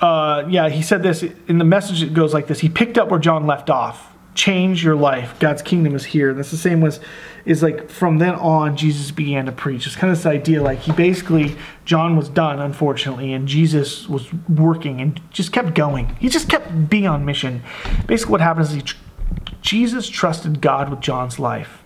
uh, 0.00 0.44
yeah, 0.48 0.68
he 0.68 0.82
said 0.82 1.02
this 1.02 1.22
in 1.22 1.58
the 1.58 1.64
message. 1.64 2.02
It 2.02 2.14
goes 2.14 2.34
like 2.34 2.46
this: 2.46 2.60
He 2.60 2.68
picked 2.68 2.98
up 2.98 3.10
where 3.10 3.20
John 3.20 3.46
left 3.46 3.70
off 3.70 4.10
change 4.34 4.84
your 4.84 4.96
life. 4.96 5.38
God's 5.38 5.62
kingdom 5.62 5.94
is 5.94 6.04
here. 6.04 6.30
And 6.30 6.38
that's 6.38 6.50
the 6.50 6.56
same 6.56 6.80
was 6.80 7.00
is 7.44 7.62
like 7.62 7.88
from 7.90 8.18
then 8.18 8.34
on 8.34 8.76
Jesus 8.76 9.10
began 9.10 9.46
to 9.46 9.52
preach. 9.52 9.86
It's 9.86 9.96
kind 9.96 10.10
of 10.10 10.18
this 10.18 10.26
idea 10.26 10.62
like 10.62 10.80
he 10.80 10.92
basically 10.92 11.56
John 11.84 12.16
was 12.16 12.28
done 12.28 12.58
unfortunately 12.60 13.32
and 13.32 13.48
Jesus 13.48 14.08
was 14.08 14.32
working 14.48 15.00
and 15.00 15.20
just 15.30 15.52
kept 15.52 15.74
going. 15.74 16.16
He 16.16 16.28
just 16.28 16.48
kept 16.48 16.88
being 16.88 17.06
on 17.06 17.24
mission. 17.24 17.62
Basically 18.06 18.32
what 18.32 18.40
happens 18.40 18.70
is 18.70 18.74
he, 18.76 18.82
Jesus 19.62 20.08
trusted 20.08 20.60
God 20.60 20.90
with 20.90 21.00
John's 21.00 21.38
life. 21.38 21.82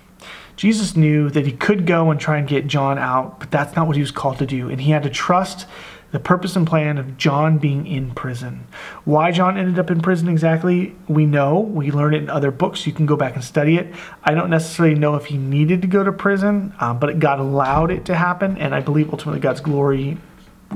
Jesus 0.56 0.96
knew 0.96 1.30
that 1.30 1.46
he 1.46 1.52
could 1.52 1.86
go 1.86 2.10
and 2.10 2.20
try 2.20 2.38
and 2.38 2.46
get 2.46 2.66
John 2.66 2.96
out, 2.96 3.40
but 3.40 3.50
that's 3.50 3.74
not 3.74 3.86
what 3.86 3.96
he 3.96 4.02
was 4.02 4.12
called 4.12 4.38
to 4.38 4.46
do. 4.46 4.68
And 4.70 4.80
he 4.80 4.92
had 4.92 5.02
to 5.02 5.10
trust 5.10 5.66
the 6.14 6.20
purpose 6.20 6.54
and 6.54 6.64
plan 6.64 6.96
of 6.96 7.18
John 7.18 7.58
being 7.58 7.88
in 7.88 8.12
prison. 8.12 8.68
Why 9.04 9.32
John 9.32 9.58
ended 9.58 9.80
up 9.80 9.90
in 9.90 10.00
prison 10.00 10.28
exactly, 10.28 10.94
we 11.08 11.26
know. 11.26 11.58
We 11.58 11.90
learn 11.90 12.14
it 12.14 12.18
in 12.18 12.30
other 12.30 12.52
books. 12.52 12.86
You 12.86 12.92
can 12.92 13.04
go 13.04 13.16
back 13.16 13.34
and 13.34 13.42
study 13.42 13.78
it. 13.78 13.92
I 14.22 14.32
don't 14.32 14.48
necessarily 14.48 14.94
know 14.94 15.16
if 15.16 15.24
he 15.24 15.36
needed 15.36 15.82
to 15.82 15.88
go 15.88 16.04
to 16.04 16.12
prison, 16.12 16.72
um, 16.78 17.00
but 17.00 17.18
God 17.18 17.40
allowed 17.40 17.90
it 17.90 18.04
to 18.04 18.14
happen, 18.14 18.56
and 18.58 18.76
I 18.76 18.80
believe 18.80 19.10
ultimately 19.10 19.40
God's 19.40 19.60
glory 19.60 20.16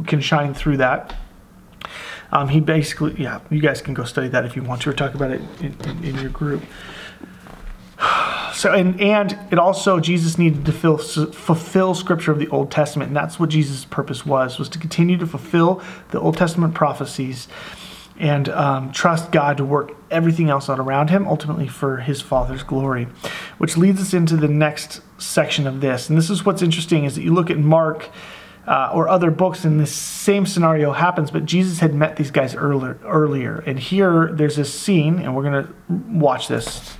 can 0.09 0.21
shine 0.21 0.55
through 0.55 0.79
that. 0.79 1.15
Um, 2.33 2.49
he 2.49 2.59
basically, 2.59 3.15
yeah, 3.17 3.39
you 3.49 3.61
guys 3.61 3.81
can 3.81 3.95
go 3.95 4.03
study 4.03 4.27
that 4.27 4.45
if 4.45 4.57
you 4.57 4.65
want 4.65 4.83
to, 4.83 4.91
or 4.91 4.93
talk 4.93 5.15
about 5.15 5.31
it 5.31 5.41
in, 5.61 5.77
in, 5.85 6.05
in 6.05 6.15
your 6.19 6.31
group. 6.31 6.65
So 8.59 8.73
and 8.73 9.01
and 9.01 9.39
it 9.53 9.59
also 9.61 10.01
Jesus 10.01 10.37
needed 10.37 10.65
to 10.65 10.73
fill, 10.73 10.99
fulfill 10.99 11.95
scripture 11.95 12.33
of 12.33 12.41
the 12.41 12.49
Old 12.49 12.73
Testament, 12.73 13.11
and 13.11 13.17
that's 13.17 13.39
what 13.39 13.51
Jesus' 13.51 13.85
purpose 13.85 14.27
was 14.27 14.59
was 14.59 14.69
to 14.71 14.81
continue 14.81 15.17
to 15.19 15.29
fulfill 15.29 15.81
the 16.11 16.19
Old 16.19 16.37
Testament 16.37 16.75
prophecies 16.75 17.47
and 18.19 18.49
um, 18.49 18.91
trust 18.91 19.31
God 19.31 19.59
to 19.59 19.65
work 19.65 19.93
everything 20.11 20.51
else 20.51 20.69
out 20.69 20.81
around 20.81 21.09
him, 21.09 21.29
ultimately 21.29 21.69
for 21.69 21.99
his 21.99 22.21
Father's 22.21 22.65
glory. 22.65 23.07
Which 23.59 23.77
leads 23.77 24.01
us 24.01 24.13
into 24.13 24.37
the 24.37 24.49
next 24.49 25.03
section 25.19 25.69
of 25.69 25.81
this, 25.81 26.09
and 26.09 26.19
this 26.19 26.29
is 26.29 26.45
what's 26.45 26.61
interesting 26.61 27.05
is 27.05 27.15
that 27.15 27.23
you 27.23 27.33
look 27.33 27.51
at 27.51 27.59
Mark. 27.59 28.11
Uh, 28.67 28.91
or 28.93 29.09
other 29.09 29.31
books, 29.31 29.65
and 29.65 29.81
this 29.81 29.95
same 29.95 30.45
scenario 30.45 30.93
happens, 30.93 31.31
but 31.31 31.47
Jesus 31.47 31.79
had 31.79 31.95
met 31.95 32.17
these 32.17 32.31
guys 32.31 32.55
earlier. 32.55 32.99
Earlier, 33.03 33.63
and 33.65 33.79
here 33.79 34.29
there's 34.31 34.57
this 34.57 34.79
scene, 34.79 35.21
and 35.21 35.35
we're 35.35 35.43
gonna 35.43 35.73
watch 35.89 36.49
this 36.49 36.99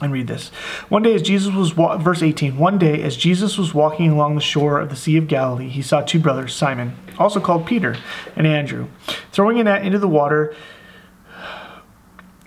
and 0.00 0.12
read 0.12 0.26
this. 0.26 0.48
One 0.88 1.02
day, 1.02 1.14
as 1.14 1.22
Jesus 1.22 1.54
was, 1.54 1.76
wa- 1.76 1.98
verse 1.98 2.22
18, 2.22 2.58
one 2.58 2.78
day, 2.78 3.02
as 3.02 3.16
Jesus 3.16 3.58
was 3.58 3.74
walking 3.74 4.10
along 4.10 4.34
the 4.34 4.40
shore 4.40 4.80
of 4.80 4.88
the 4.88 4.96
Sea 4.96 5.16
of 5.16 5.28
Galilee, 5.28 5.68
he 5.68 5.82
saw 5.82 6.00
two 6.00 6.18
brothers, 6.18 6.54
Simon, 6.54 6.96
also 7.18 7.40
called 7.40 7.66
Peter, 7.66 7.96
and 8.36 8.46
Andrew, 8.46 8.88
throwing 9.32 9.60
a 9.60 9.64
net 9.64 9.84
into 9.84 9.98
the 9.98 10.08
water, 10.08 10.54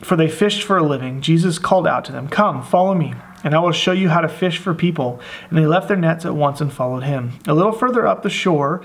for 0.03 0.15
they 0.15 0.29
fished 0.29 0.63
for 0.63 0.77
a 0.77 0.83
living. 0.83 1.21
Jesus 1.21 1.59
called 1.59 1.87
out 1.87 2.03
to 2.05 2.11
them, 2.11 2.27
Come, 2.27 2.63
follow 2.63 2.93
me, 2.93 3.13
and 3.43 3.53
I 3.53 3.59
will 3.59 3.71
show 3.71 3.91
you 3.91 4.09
how 4.09 4.21
to 4.21 4.29
fish 4.29 4.57
for 4.57 4.73
people. 4.73 5.19
And 5.49 5.57
they 5.57 5.65
left 5.65 5.87
their 5.87 5.97
nets 5.97 6.25
at 6.25 6.35
once 6.35 6.59
and 6.59 6.71
followed 6.71 7.03
him. 7.03 7.33
A 7.47 7.53
little 7.53 7.71
further 7.71 8.07
up 8.07 8.23
the 8.23 8.29
shore, 8.29 8.83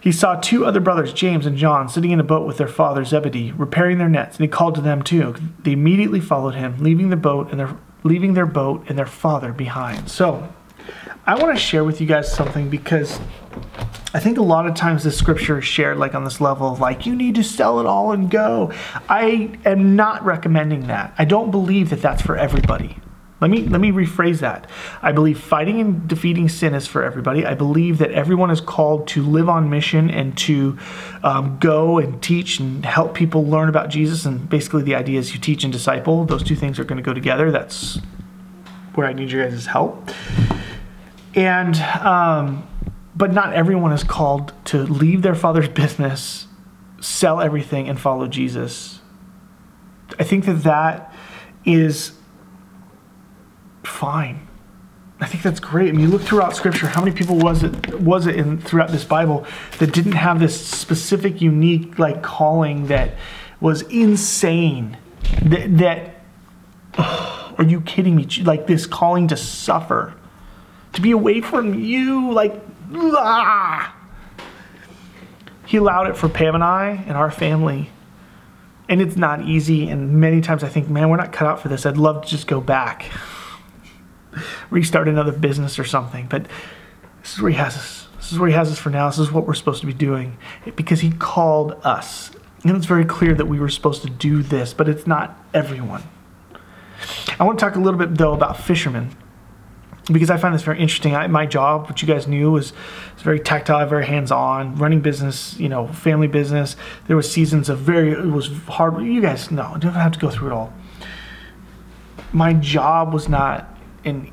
he 0.00 0.12
saw 0.12 0.36
two 0.36 0.64
other 0.64 0.80
brothers, 0.80 1.12
James 1.12 1.46
and 1.46 1.56
John, 1.56 1.88
sitting 1.88 2.12
in 2.12 2.20
a 2.20 2.24
boat 2.24 2.46
with 2.46 2.58
their 2.58 2.68
father 2.68 3.04
Zebedee, 3.04 3.52
repairing 3.52 3.98
their 3.98 4.08
nets, 4.08 4.36
and 4.36 4.44
he 4.44 4.48
called 4.48 4.74
to 4.76 4.80
them 4.80 5.02
too. 5.02 5.34
They 5.60 5.72
immediately 5.72 6.20
followed 6.20 6.54
him, 6.54 6.78
leaving 6.78 7.10
the 7.10 7.16
boat 7.16 7.50
and 7.50 7.58
their 7.58 7.76
leaving 8.06 8.34
their 8.34 8.46
boat 8.46 8.84
and 8.88 8.98
their 8.98 9.06
father 9.06 9.52
behind. 9.52 10.08
So, 10.08 10.48
I 11.26 11.34
want 11.34 11.56
to 11.56 11.60
share 11.60 11.84
with 11.84 12.00
you 12.00 12.06
guys 12.06 12.32
something 12.32 12.70
because 12.70 13.18
I 14.14 14.20
think 14.20 14.38
a 14.38 14.42
lot 14.42 14.66
of 14.66 14.74
times 14.74 15.02
the 15.02 15.10
scripture 15.10 15.58
is 15.58 15.64
shared 15.64 15.98
like 15.98 16.14
on 16.14 16.24
this 16.24 16.40
level 16.40 16.72
of 16.72 16.80
like, 16.80 17.04
you 17.04 17.16
need 17.16 17.34
to 17.34 17.42
sell 17.42 17.80
it 17.80 17.86
all 17.86 18.12
and 18.12 18.30
go. 18.30 18.72
I 19.08 19.58
am 19.64 19.96
not 19.96 20.24
recommending 20.24 20.86
that. 20.86 21.14
I 21.18 21.24
don't 21.24 21.50
believe 21.50 21.90
that 21.90 22.00
that's 22.00 22.22
for 22.22 22.36
everybody. 22.36 22.96
Let 23.38 23.50
me 23.50 23.66
let 23.66 23.82
me 23.82 23.90
rephrase 23.90 24.38
that. 24.40 24.68
I 25.02 25.12
believe 25.12 25.38
fighting 25.38 25.78
and 25.78 26.08
defeating 26.08 26.48
sin 26.48 26.72
is 26.72 26.86
for 26.86 27.02
everybody. 27.02 27.44
I 27.44 27.52
believe 27.52 27.98
that 27.98 28.10
everyone 28.12 28.50
is 28.50 28.62
called 28.62 29.06
to 29.08 29.22
live 29.22 29.50
on 29.50 29.68
mission 29.68 30.08
and 30.08 30.36
to 30.38 30.78
um, 31.22 31.58
go 31.60 31.98
and 31.98 32.22
teach 32.22 32.58
and 32.58 32.84
help 32.86 33.14
people 33.14 33.44
learn 33.44 33.68
about 33.68 33.90
Jesus. 33.90 34.24
And 34.24 34.48
basically, 34.48 34.84
the 34.84 34.94
idea 34.94 35.18
is 35.18 35.34
you 35.34 35.40
teach 35.40 35.64
and 35.64 35.72
disciple. 35.72 36.24
Those 36.24 36.42
two 36.42 36.56
things 36.56 36.78
are 36.78 36.84
going 36.84 36.96
to 36.96 37.02
go 37.02 37.12
together. 37.12 37.50
That's 37.50 37.98
where 38.94 39.06
I 39.06 39.12
need 39.12 39.30
your 39.30 39.46
guys' 39.46 39.66
help. 39.66 40.08
And 41.34 41.76
um, 41.76 42.66
but 43.14 43.34
not 43.34 43.52
everyone 43.52 43.92
is 43.92 44.02
called 44.02 44.54
to 44.66 44.82
leave 44.84 45.20
their 45.20 45.34
father's 45.34 45.68
business, 45.68 46.46
sell 47.02 47.42
everything, 47.42 47.86
and 47.86 48.00
follow 48.00 48.28
Jesus. 48.28 49.00
I 50.18 50.24
think 50.24 50.46
that 50.46 50.62
that 50.62 51.12
is 51.66 52.15
fine. 53.86 54.46
I 55.18 55.26
think 55.26 55.42
that's 55.42 55.60
great. 55.60 55.88
I 55.88 55.92
mean, 55.92 56.02
you 56.02 56.08
look 56.08 56.22
throughout 56.22 56.54
Scripture. 56.54 56.86
How 56.88 57.02
many 57.02 57.16
people 57.16 57.38
was 57.38 57.62
it 57.62 58.00
was 58.00 58.26
it 58.26 58.36
in 58.36 58.60
throughout 58.60 58.90
this 58.90 59.04
Bible 59.04 59.46
that 59.78 59.92
didn't 59.92 60.12
have 60.12 60.40
this 60.40 60.60
specific, 60.60 61.40
unique 61.40 61.98
like 61.98 62.22
calling 62.22 62.88
that 62.88 63.14
was 63.60 63.82
insane? 63.82 64.98
That, 65.42 65.78
that 65.78 66.20
are 67.58 67.64
you 67.64 67.80
kidding 67.80 68.14
me? 68.14 68.26
Like 68.42 68.66
this 68.66 68.86
calling 68.86 69.28
to 69.28 69.36
suffer, 69.36 70.14
to 70.92 71.00
be 71.00 71.12
away 71.12 71.40
from 71.40 71.74
you, 71.74 72.32
like 72.32 72.60
ah. 72.94 73.94
He 75.64 75.78
allowed 75.78 76.08
it 76.08 76.16
for 76.16 76.28
Pam 76.28 76.54
and 76.54 76.62
I 76.62 77.04
and 77.08 77.16
our 77.16 77.30
family. 77.30 77.90
And 78.88 79.02
it's 79.02 79.16
not 79.16 79.42
easy. 79.42 79.88
And 79.88 80.20
many 80.20 80.40
times 80.40 80.62
I 80.62 80.68
think, 80.68 80.88
man, 80.88 81.08
we're 81.08 81.16
not 81.16 81.32
cut 81.32 81.48
out 81.48 81.58
for 81.58 81.68
this. 81.68 81.84
I'd 81.84 81.96
love 81.96 82.22
to 82.22 82.28
just 82.28 82.46
go 82.46 82.60
back 82.60 83.10
restart 84.70 85.08
another 85.08 85.32
business 85.32 85.78
or 85.78 85.84
something. 85.84 86.26
But 86.28 86.46
this 87.22 87.34
is 87.34 87.42
where 87.42 87.50
he 87.50 87.56
has 87.58 87.76
us. 87.76 88.08
This 88.16 88.32
is 88.32 88.38
where 88.38 88.48
he 88.48 88.54
has 88.54 88.70
us 88.72 88.78
for 88.78 88.90
now. 88.90 89.08
This 89.08 89.18
is 89.18 89.30
what 89.30 89.46
we're 89.46 89.54
supposed 89.54 89.80
to 89.80 89.86
be 89.86 89.94
doing 89.94 90.36
because 90.74 91.00
he 91.00 91.12
called 91.12 91.72
us. 91.84 92.30
And 92.64 92.76
it's 92.76 92.86
very 92.86 93.04
clear 93.04 93.34
that 93.34 93.46
we 93.46 93.60
were 93.60 93.68
supposed 93.68 94.02
to 94.02 94.10
do 94.10 94.42
this, 94.42 94.74
but 94.74 94.88
it's 94.88 95.06
not 95.06 95.38
everyone. 95.54 96.02
I 97.38 97.44
want 97.44 97.58
to 97.58 97.64
talk 97.64 97.76
a 97.76 97.78
little 97.78 97.98
bit, 97.98 98.16
though, 98.16 98.32
about 98.32 98.58
fishermen 98.58 99.10
because 100.12 100.30
I 100.30 100.36
find 100.36 100.54
this 100.54 100.62
very 100.62 100.80
interesting. 100.80 101.14
I, 101.14 101.26
my 101.26 101.46
job, 101.46 101.88
which 101.88 102.02
you 102.02 102.08
guys 102.08 102.26
knew, 102.26 102.50
was, 102.50 102.72
was 103.14 103.22
very 103.22 103.40
tactile, 103.40 103.86
very 103.86 104.06
hands-on, 104.06 104.76
running 104.76 105.00
business, 105.00 105.58
you 105.58 105.68
know, 105.68 105.88
family 105.88 106.28
business. 106.28 106.76
There 107.06 107.16
was 107.16 107.30
seasons 107.30 107.68
of 107.68 107.78
very, 107.78 108.12
it 108.12 108.26
was 108.26 108.48
hard. 108.66 109.02
You 109.02 109.20
guys 109.20 109.50
know, 109.50 109.76
don't 109.78 109.92
have 109.92 110.12
to 110.12 110.18
go 110.18 110.30
through 110.30 110.48
it 110.48 110.52
all. 110.52 110.72
My 112.32 112.52
job 112.54 113.12
was 113.12 113.28
not 113.28 113.75
an 114.06 114.32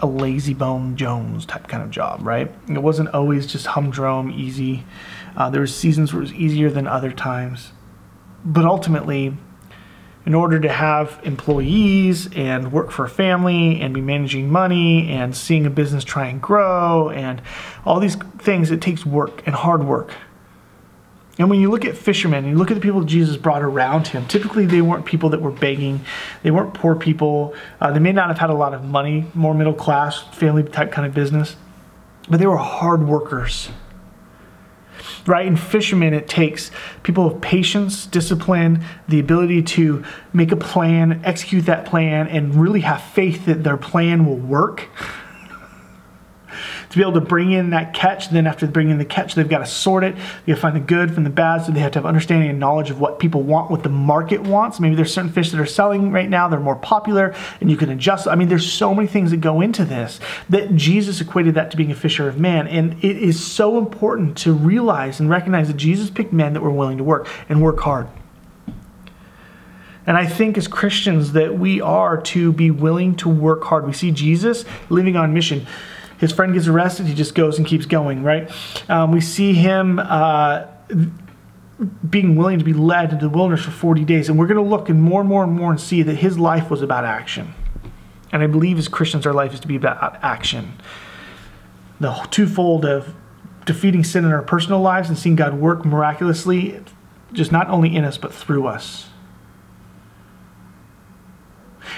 a 0.00 0.06
lazy 0.06 0.52
bone 0.52 0.96
Jones 0.96 1.46
type 1.46 1.68
kind 1.68 1.82
of 1.82 1.90
job, 1.90 2.20
right? 2.22 2.52
It 2.68 2.82
wasn't 2.82 3.08
always 3.14 3.46
just 3.46 3.66
humdrum, 3.66 4.30
easy. 4.30 4.84
Uh, 5.36 5.48
there 5.48 5.60
were 5.60 5.66
seasons 5.66 6.12
where 6.12 6.20
it 6.20 6.26
was 6.26 6.34
easier 6.34 6.70
than 6.70 6.86
other 6.86 7.12
times. 7.12 7.72
But 8.44 8.64
ultimately, 8.64 9.34
in 10.26 10.34
order 10.34 10.60
to 10.60 10.68
have 10.68 11.20
employees 11.22 12.28
and 12.34 12.72
work 12.72 12.90
for 12.90 13.04
a 13.04 13.08
family 13.08 13.80
and 13.80 13.94
be 13.94 14.00
managing 14.00 14.50
money 14.50 15.08
and 15.10 15.34
seeing 15.34 15.64
a 15.64 15.70
business 15.70 16.04
try 16.04 16.26
and 16.26 16.42
grow 16.42 17.10
and 17.10 17.40
all 17.84 17.98
these 17.98 18.16
things, 18.38 18.70
it 18.70 18.82
takes 18.82 19.06
work 19.06 19.42
and 19.46 19.54
hard 19.54 19.84
work. 19.84 20.12
And 21.38 21.50
when 21.50 21.60
you 21.60 21.70
look 21.70 21.84
at 21.84 21.96
fishermen, 21.96 22.44
and 22.44 22.52
you 22.52 22.56
look 22.56 22.70
at 22.70 22.74
the 22.74 22.80
people 22.80 23.04
Jesus 23.04 23.36
brought 23.36 23.62
around 23.62 24.08
him, 24.08 24.26
typically 24.26 24.64
they 24.64 24.80
weren't 24.80 25.04
people 25.04 25.28
that 25.30 25.42
were 25.42 25.50
begging. 25.50 26.00
They 26.42 26.50
weren't 26.50 26.72
poor 26.72 26.94
people. 26.94 27.54
Uh, 27.80 27.92
they 27.92 27.98
may 27.98 28.12
not 28.12 28.28
have 28.28 28.38
had 28.38 28.48
a 28.48 28.54
lot 28.54 28.72
of 28.72 28.84
money, 28.84 29.26
more 29.34 29.52
middle 29.52 29.74
class, 29.74 30.22
family 30.34 30.62
type 30.62 30.92
kind 30.92 31.06
of 31.06 31.14
business, 31.14 31.56
but 32.28 32.38
they 32.38 32.46
were 32.46 32.56
hard 32.56 33.06
workers. 33.06 33.68
Right? 35.26 35.46
In 35.46 35.56
fishermen, 35.56 36.14
it 36.14 36.26
takes 36.26 36.70
people 37.02 37.26
of 37.26 37.40
patience, 37.40 38.06
discipline, 38.06 38.82
the 39.08 39.18
ability 39.18 39.62
to 39.62 40.04
make 40.32 40.52
a 40.52 40.56
plan, 40.56 41.20
execute 41.24 41.66
that 41.66 41.84
plan, 41.84 42.28
and 42.28 42.54
really 42.54 42.80
have 42.80 43.02
faith 43.02 43.44
that 43.46 43.62
their 43.62 43.76
plan 43.76 44.24
will 44.24 44.36
work 44.36 44.88
to 46.90 46.96
be 46.96 47.02
able 47.02 47.12
to 47.14 47.20
bring 47.20 47.52
in 47.52 47.70
that 47.70 47.94
catch. 47.94 48.30
Then 48.30 48.46
after 48.46 48.66
bringing 48.66 48.92
in 48.92 48.98
the 48.98 49.04
catch, 49.04 49.34
they've 49.34 49.48
got 49.48 49.58
to 49.58 49.66
sort 49.66 50.04
it. 50.04 50.14
They 50.14 50.52
got 50.52 50.56
to 50.56 50.60
find 50.60 50.76
the 50.76 50.80
good 50.80 51.14
from 51.14 51.24
the 51.24 51.30
bad. 51.30 51.64
So 51.64 51.72
they 51.72 51.80
have 51.80 51.92
to 51.92 51.98
have 51.98 52.06
understanding 52.06 52.50
and 52.50 52.60
knowledge 52.60 52.90
of 52.90 53.00
what 53.00 53.18
people 53.18 53.42
want, 53.42 53.70
what 53.70 53.82
the 53.82 53.88
market 53.88 54.42
wants. 54.42 54.80
Maybe 54.80 54.94
there's 54.94 55.12
certain 55.12 55.32
fish 55.32 55.50
that 55.50 55.60
are 55.60 55.66
selling 55.66 56.12
right 56.12 56.28
now. 56.28 56.48
They're 56.48 56.60
more 56.60 56.76
popular 56.76 57.34
and 57.60 57.70
you 57.70 57.76
can 57.76 57.90
adjust. 57.90 58.26
I 58.28 58.34
mean, 58.34 58.48
there's 58.48 58.70
so 58.70 58.94
many 58.94 59.08
things 59.08 59.30
that 59.30 59.40
go 59.40 59.60
into 59.60 59.84
this 59.84 60.20
that 60.48 60.74
Jesus 60.74 61.20
equated 61.20 61.54
that 61.54 61.70
to 61.70 61.76
being 61.76 61.90
a 61.90 61.94
fisher 61.94 62.28
of 62.28 62.38
man. 62.38 62.66
And 62.68 63.02
it 63.04 63.16
is 63.16 63.44
so 63.44 63.78
important 63.78 64.36
to 64.38 64.52
realize 64.52 65.20
and 65.20 65.28
recognize 65.28 65.68
that 65.68 65.76
Jesus 65.76 66.10
picked 66.10 66.32
men 66.32 66.52
that 66.52 66.60
were 66.60 66.70
willing 66.70 66.98
to 66.98 67.04
work 67.04 67.28
and 67.48 67.62
work 67.62 67.80
hard. 67.80 68.08
And 70.06 70.16
I 70.16 70.24
think 70.24 70.56
as 70.56 70.68
Christians 70.68 71.32
that 71.32 71.58
we 71.58 71.80
are 71.80 72.20
to 72.22 72.52
be 72.52 72.70
willing 72.70 73.16
to 73.16 73.28
work 73.28 73.64
hard. 73.64 73.86
We 73.86 73.92
see 73.92 74.12
Jesus 74.12 74.64
living 74.88 75.16
on 75.16 75.34
mission. 75.34 75.66
His 76.18 76.32
friend 76.32 76.54
gets 76.54 76.66
arrested, 76.66 77.06
he 77.06 77.14
just 77.14 77.34
goes 77.34 77.58
and 77.58 77.66
keeps 77.66 77.86
going, 77.86 78.22
right? 78.22 78.50
Um, 78.88 79.12
we 79.12 79.20
see 79.20 79.52
him 79.52 79.98
uh, 79.98 80.66
being 82.08 82.36
willing 82.36 82.58
to 82.58 82.64
be 82.64 82.72
led 82.72 83.12
into 83.12 83.28
the 83.28 83.28
wilderness 83.28 83.64
for 83.64 83.70
40 83.70 84.04
days. 84.04 84.28
And 84.28 84.38
we're 84.38 84.46
going 84.46 84.62
to 84.62 84.68
look 84.68 84.88
and 84.88 85.02
more 85.02 85.20
and 85.20 85.28
more 85.28 85.44
and 85.44 85.52
more 85.52 85.70
and 85.70 85.80
see 85.80 86.02
that 86.02 86.16
his 86.16 86.38
life 86.38 86.70
was 86.70 86.82
about 86.82 87.04
action. 87.04 87.54
And 88.32 88.42
I 88.42 88.46
believe 88.46 88.78
as 88.78 88.88
Christians, 88.88 89.26
our 89.26 89.34
life 89.34 89.52
is 89.52 89.60
to 89.60 89.68
be 89.68 89.76
about 89.76 90.18
action. 90.22 90.74
The 92.00 92.12
twofold 92.30 92.84
of 92.84 93.14
defeating 93.66 94.04
sin 94.04 94.24
in 94.24 94.32
our 94.32 94.42
personal 94.42 94.80
lives 94.80 95.08
and 95.08 95.18
seeing 95.18 95.36
God 95.36 95.54
work 95.54 95.84
miraculously, 95.84 96.80
just 97.32 97.52
not 97.52 97.68
only 97.68 97.94
in 97.94 98.04
us, 98.04 98.16
but 98.16 98.32
through 98.32 98.66
us. 98.66 99.08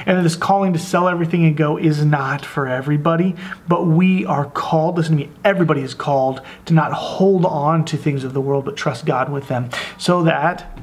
And 0.07 0.25
this 0.25 0.37
calling 0.37 0.73
to 0.73 0.79
sell 0.79 1.09
everything 1.09 1.45
and 1.45 1.57
go 1.57 1.77
is 1.77 2.05
not 2.05 2.45
for 2.45 2.67
everybody, 2.67 3.35
but 3.67 3.87
we 3.87 4.25
are 4.27 4.47
called, 4.47 4.97
listen 4.97 5.19
to 5.19 5.27
me, 5.27 5.33
everybody 5.45 5.83
is 5.83 5.95
called 5.95 6.41
to 6.67 6.75
not 6.75 6.93
hold 6.93 7.45
on 7.45 7.85
to 7.87 7.97
things 7.97 8.25
of 8.25 8.33
the 8.35 8.41
world, 8.41 8.65
but 8.65 8.77
trust 8.77 9.05
God 9.07 9.31
with 9.31 9.49
them. 9.49 9.71
So 9.97 10.23
that 10.25 10.79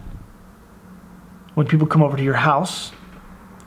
when 1.54 1.67
people 1.67 1.88
come 1.88 2.04
over 2.04 2.17
to 2.17 2.23
your 2.23 2.34
house, 2.36 2.91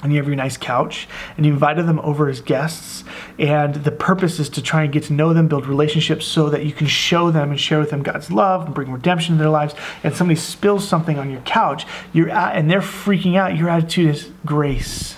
and 0.03 0.13
you 0.13 0.19
have 0.19 0.29
your 0.29 0.37
nice 0.37 0.57
couch 0.57 1.09
and 1.37 1.45
you 1.45 1.53
invited 1.53 1.87
them 1.87 1.99
over 2.01 2.29
as 2.29 2.41
guests 2.41 3.03
and 3.39 3.75
the 3.75 3.91
purpose 3.91 4.39
is 4.39 4.49
to 4.49 4.63
try 4.63 4.85
and 4.85 4.93
get 4.93 5.03
to 5.05 5.13
know 5.13 5.33
them 5.33 5.49
build 5.49 5.67
relationships 5.67 6.25
so 6.25 6.49
that 6.49 6.65
you 6.65 6.73
can 6.73 6.87
show 6.87 7.31
them 7.31 7.51
and 7.51 7.59
share 7.59 7.81
with 7.81 7.91
them 7.91 8.03
god's 8.03 8.31
love 8.31 8.67
and 8.67 8.75
bring 8.75 8.93
redemption 8.93 9.37
to 9.37 9.43
their 9.43 9.51
lives 9.51 9.75
and 10.05 10.15
somebody 10.15 10.39
spills 10.39 10.87
something 10.87 11.19
on 11.19 11.31
your 11.31 11.41
couch 11.41 11.85
you're 12.13 12.31
at, 12.31 12.57
and 12.57 12.71
they're 12.71 12.81
freaking 12.81 13.37
out 13.37 13.57
your 13.57 13.69
attitude 13.69 14.15
is 14.15 14.31
grace 14.45 15.17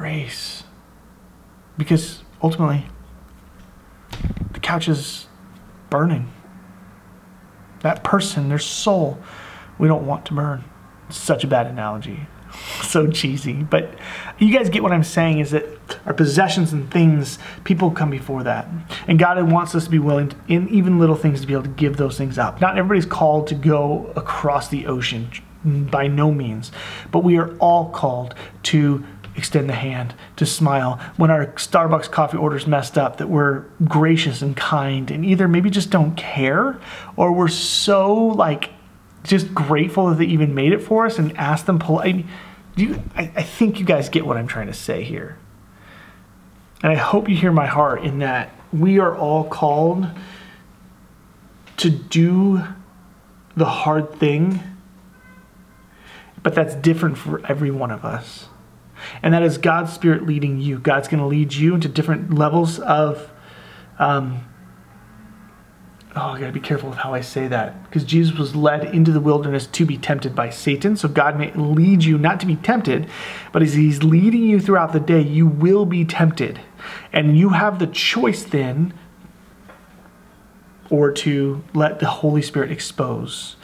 grace 0.00 0.64
because 1.76 2.22
ultimately 2.42 2.86
the 4.52 4.60
couch 4.60 4.88
is 4.88 5.26
burning 5.90 6.32
that 7.82 8.02
person 8.02 8.48
their 8.48 8.58
soul 8.58 9.18
we 9.78 9.86
don't 9.86 10.06
want 10.06 10.24
to 10.24 10.32
burn 10.32 10.64
such 11.10 11.44
a 11.44 11.46
bad 11.46 11.66
analogy 11.66 12.26
so 12.82 13.06
cheesy. 13.06 13.62
But 13.62 13.94
you 14.40 14.52
guys 14.52 14.68
get 14.70 14.82
what 14.82 14.90
I'm 14.90 15.04
saying 15.04 15.38
is 15.38 15.52
that 15.52 15.64
our 16.04 16.12
possessions 16.12 16.72
and 16.72 16.90
things, 16.90 17.38
people 17.62 17.92
come 17.92 18.10
before 18.10 18.42
that. 18.42 18.66
And 19.06 19.20
God 19.20 19.40
wants 19.52 19.76
us 19.76 19.84
to 19.84 19.90
be 19.90 20.00
willing, 20.00 20.30
to, 20.30 20.36
in 20.48 20.68
even 20.68 20.98
little 20.98 21.14
things, 21.14 21.42
to 21.42 21.46
be 21.46 21.52
able 21.52 21.62
to 21.62 21.68
give 21.68 21.96
those 21.96 22.18
things 22.18 22.38
up. 22.38 22.60
Not 22.60 22.76
everybody's 22.76 23.06
called 23.06 23.46
to 23.48 23.54
go 23.54 24.12
across 24.16 24.66
the 24.66 24.86
ocean, 24.86 25.30
by 25.64 26.06
no 26.06 26.32
means. 26.32 26.72
But 27.10 27.24
we 27.24 27.36
are 27.38 27.54
all 27.58 27.90
called 27.90 28.34
to 28.64 29.04
extend 29.36 29.68
the 29.68 29.74
hand, 29.74 30.14
to 30.36 30.46
smile. 30.46 31.00
When 31.16 31.30
our 31.30 31.46
Starbucks 31.46 32.10
coffee 32.10 32.36
order's 32.36 32.66
messed 32.66 32.98
up, 32.98 33.18
that 33.18 33.28
we're 33.28 33.64
gracious 33.84 34.42
and 34.42 34.56
kind 34.56 35.10
and 35.10 35.24
either 35.24 35.48
maybe 35.48 35.70
just 35.70 35.90
don't 35.90 36.16
care 36.16 36.80
or 37.16 37.32
we're 37.32 37.48
so 37.48 38.14
like 38.14 38.70
just 39.22 39.54
grateful 39.54 40.08
that 40.08 40.18
they 40.18 40.24
even 40.24 40.54
made 40.54 40.72
it 40.72 40.82
for 40.82 41.06
us 41.06 41.18
and 41.18 41.36
ask 41.36 41.66
them 41.66 41.78
politely. 41.78 42.26
You, 42.76 43.02
I, 43.14 43.32
I 43.36 43.42
think 43.42 43.78
you 43.78 43.84
guys 43.84 44.08
get 44.08 44.26
what 44.26 44.36
I'm 44.36 44.46
trying 44.46 44.68
to 44.68 44.74
say 44.74 45.04
here. 45.04 45.38
And 46.82 46.92
I 46.92 46.96
hope 46.96 47.28
you 47.28 47.36
hear 47.36 47.52
my 47.52 47.66
heart 47.66 48.04
in 48.04 48.20
that 48.20 48.50
we 48.72 48.98
are 48.98 49.14
all 49.16 49.44
called 49.44 50.06
to 51.76 51.90
do 51.90 52.62
the 53.56 53.64
hard 53.64 54.14
thing, 54.14 54.60
but 56.42 56.54
that's 56.54 56.74
different 56.74 57.18
for 57.18 57.44
every 57.46 57.70
one 57.70 57.90
of 57.90 58.04
us. 58.04 58.46
And 59.22 59.34
that 59.34 59.42
is 59.42 59.58
God's 59.58 59.92
Spirit 59.92 60.26
leading 60.26 60.60
you. 60.60 60.78
God's 60.78 61.08
going 61.08 61.20
to 61.20 61.26
lead 61.26 61.52
you 61.52 61.74
into 61.74 61.88
different 61.88 62.34
levels 62.34 62.78
of 62.78 63.30
um, 63.98 64.44
oh, 66.16 66.20
I 66.20 66.40
got 66.40 66.46
to 66.46 66.52
be 66.52 66.60
careful 66.60 66.88
with 66.88 66.98
how 66.98 67.14
I 67.14 67.20
say 67.20 67.48
that 67.48 67.84
because 67.84 68.04
Jesus 68.04 68.36
was 68.36 68.56
led 68.56 68.84
into 68.94 69.12
the 69.12 69.20
wilderness 69.20 69.66
to 69.68 69.84
be 69.84 69.96
tempted 69.96 70.34
by 70.34 70.50
Satan. 70.50 70.96
So 70.96 71.08
God 71.08 71.38
may 71.38 71.52
lead 71.52 72.04
you 72.04 72.18
not 72.18 72.40
to 72.40 72.46
be 72.46 72.56
tempted, 72.56 73.08
but 73.52 73.62
as 73.62 73.74
He's 73.74 74.02
leading 74.02 74.42
you 74.42 74.60
throughout 74.60 74.92
the 74.92 75.00
day, 75.00 75.20
you 75.20 75.46
will 75.46 75.86
be 75.86 76.04
tempted. 76.04 76.60
And 77.12 77.38
you 77.38 77.50
have 77.50 77.78
the 77.78 77.86
choice 77.86 78.42
then 78.42 78.94
or 80.88 81.12
to 81.12 81.62
let 81.72 82.00
the 82.00 82.06
Holy 82.06 82.42
Spirit 82.42 82.72
expose. 82.72 83.56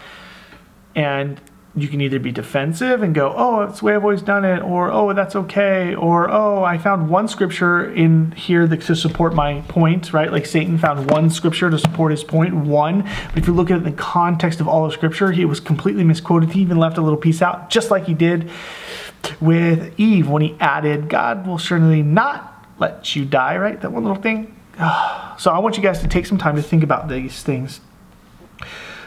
And 0.95 1.41
you 1.77 1.89
can 1.89 2.01
either 2.01 2.19
be 2.19 2.33
defensive 2.33 3.03
and 3.03 3.15
go, 3.15 3.35
oh, 3.37 3.67
that's 3.67 3.81
the 3.81 3.85
way 3.85 3.95
I've 3.95 4.03
always 4.03 4.23
done 4.23 4.47
it, 4.47 4.63
or 4.63 4.91
oh, 4.91 5.13
that's 5.13 5.37
okay, 5.37 5.95
or 5.95 6.31
oh, 6.31 6.65
I 6.65 6.79
found 6.79 7.11
one 7.11 7.29
scripture 7.29 7.93
in 7.93 8.33
here 8.33 8.67
that, 8.67 8.81
to 8.83 8.97
support 8.97 9.35
my 9.35 9.61
point, 9.69 10.15
right? 10.15 10.33
Like 10.33 10.47
Satan 10.47 10.79
found 10.79 11.11
one 11.11 11.29
scripture 11.29 11.69
to 11.69 11.79
support 11.79 12.13
his 12.13 12.25
point, 12.25 12.55
one. 12.55 13.03
But 13.03 13.37
if 13.37 13.47
you 13.47 13.53
look 13.53 13.71
at 13.71 13.75
it 13.75 13.85
in 13.85 13.85
the 13.85 13.93
context 13.93 14.59
of 14.61 14.69
all 14.69 14.87
of 14.87 14.93
scripture, 14.95 15.33
he 15.33 15.45
was 15.45 15.61
completely 15.61 16.03
misquoted. 16.03 16.51
He 16.51 16.63
even 16.63 16.79
left 16.79 16.97
a 16.97 17.03
little 17.03 17.19
piece 17.19 17.43
out, 17.43 17.69
just 17.69 17.91
like 17.91 18.07
he 18.07 18.15
did 18.15 18.51
with 19.39 19.93
Eve 20.01 20.31
when 20.31 20.41
he 20.41 20.57
added, 20.59 21.11
God 21.11 21.47
will 21.47 21.59
certainly 21.59 22.03
not 22.03 22.67
let 22.79 23.15
you 23.15 23.27
die, 23.27 23.59
right? 23.59 23.79
That 23.79 23.93
one 23.93 24.05
little 24.05 24.23
thing. 24.23 24.55
So 25.39 25.51
I 25.51 25.59
want 25.59 25.77
you 25.77 25.83
guys 25.83 26.01
to 26.01 26.09
take 26.09 26.25
some 26.25 26.39
time 26.39 26.57
to 26.57 26.63
think 26.63 26.83
about 26.83 27.11
these 27.11 27.43
things 27.43 27.83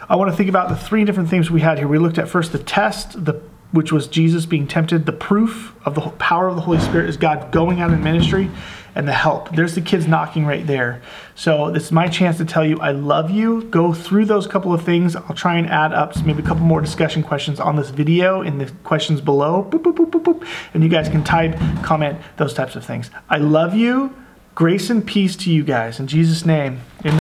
I 0.09 0.15
want 0.15 0.31
to 0.31 0.35
think 0.35 0.49
about 0.49 0.69
the 0.69 0.75
three 0.75 1.05
different 1.05 1.29
things 1.29 1.51
we 1.51 1.61
had 1.61 1.77
here. 1.77 1.87
We 1.87 1.99
looked 1.99 2.17
at 2.17 2.27
first 2.27 2.51
the 2.51 2.59
test, 2.59 3.23
the 3.25 3.41
which 3.71 3.91
was 3.91 4.07
Jesus 4.07 4.47
being 4.47 4.67
tempted. 4.67 5.05
The 5.05 5.11
proof 5.11 5.75
of 5.85 5.93
the 5.93 6.01
power 6.01 6.47
of 6.47 6.55
the 6.55 6.61
Holy 6.63 6.79
Spirit 6.79 7.07
is 7.07 7.17
God 7.17 7.51
going 7.51 7.81
out 7.81 7.91
in 7.91 8.03
ministry, 8.03 8.49
and 8.95 9.07
the 9.07 9.13
help. 9.13 9.55
There's 9.55 9.75
the 9.75 9.81
kids 9.81 10.07
knocking 10.07 10.45
right 10.45 10.65
there. 10.65 11.01
So 11.35 11.71
this 11.71 11.85
is 11.85 11.91
my 11.91 12.07
chance 12.07 12.37
to 12.37 12.45
tell 12.45 12.65
you 12.65 12.79
I 12.79 12.91
love 12.91 13.29
you. 13.29 13.63
Go 13.65 13.93
through 13.93 14.25
those 14.25 14.47
couple 14.47 14.73
of 14.73 14.83
things. 14.83 15.15
I'll 15.15 15.35
try 15.35 15.57
and 15.57 15.67
add 15.67 15.93
up 15.93 16.21
maybe 16.25 16.41
a 16.41 16.45
couple 16.45 16.63
more 16.63 16.81
discussion 16.81 17.23
questions 17.23 17.59
on 17.59 17.75
this 17.75 17.91
video 17.91 18.41
in 18.41 18.57
the 18.57 18.71
questions 18.83 19.21
below. 19.21 19.67
Boop, 19.69 19.83
boop, 19.83 20.09
boop, 20.09 20.47
and 20.73 20.83
you 20.83 20.89
guys 20.89 21.09
can 21.09 21.23
type, 21.23 21.57
comment, 21.83 22.19
those 22.37 22.53
types 22.53 22.75
of 22.75 22.85
things. 22.85 23.09
I 23.29 23.37
love 23.37 23.75
you. 23.75 24.15
Grace 24.55 24.89
and 24.89 25.05
peace 25.05 25.35
to 25.37 25.51
you 25.51 25.63
guys. 25.63 25.99
In 25.99 26.07
Jesus' 26.07 26.45
name. 26.45 26.81
Amen. 27.05 27.17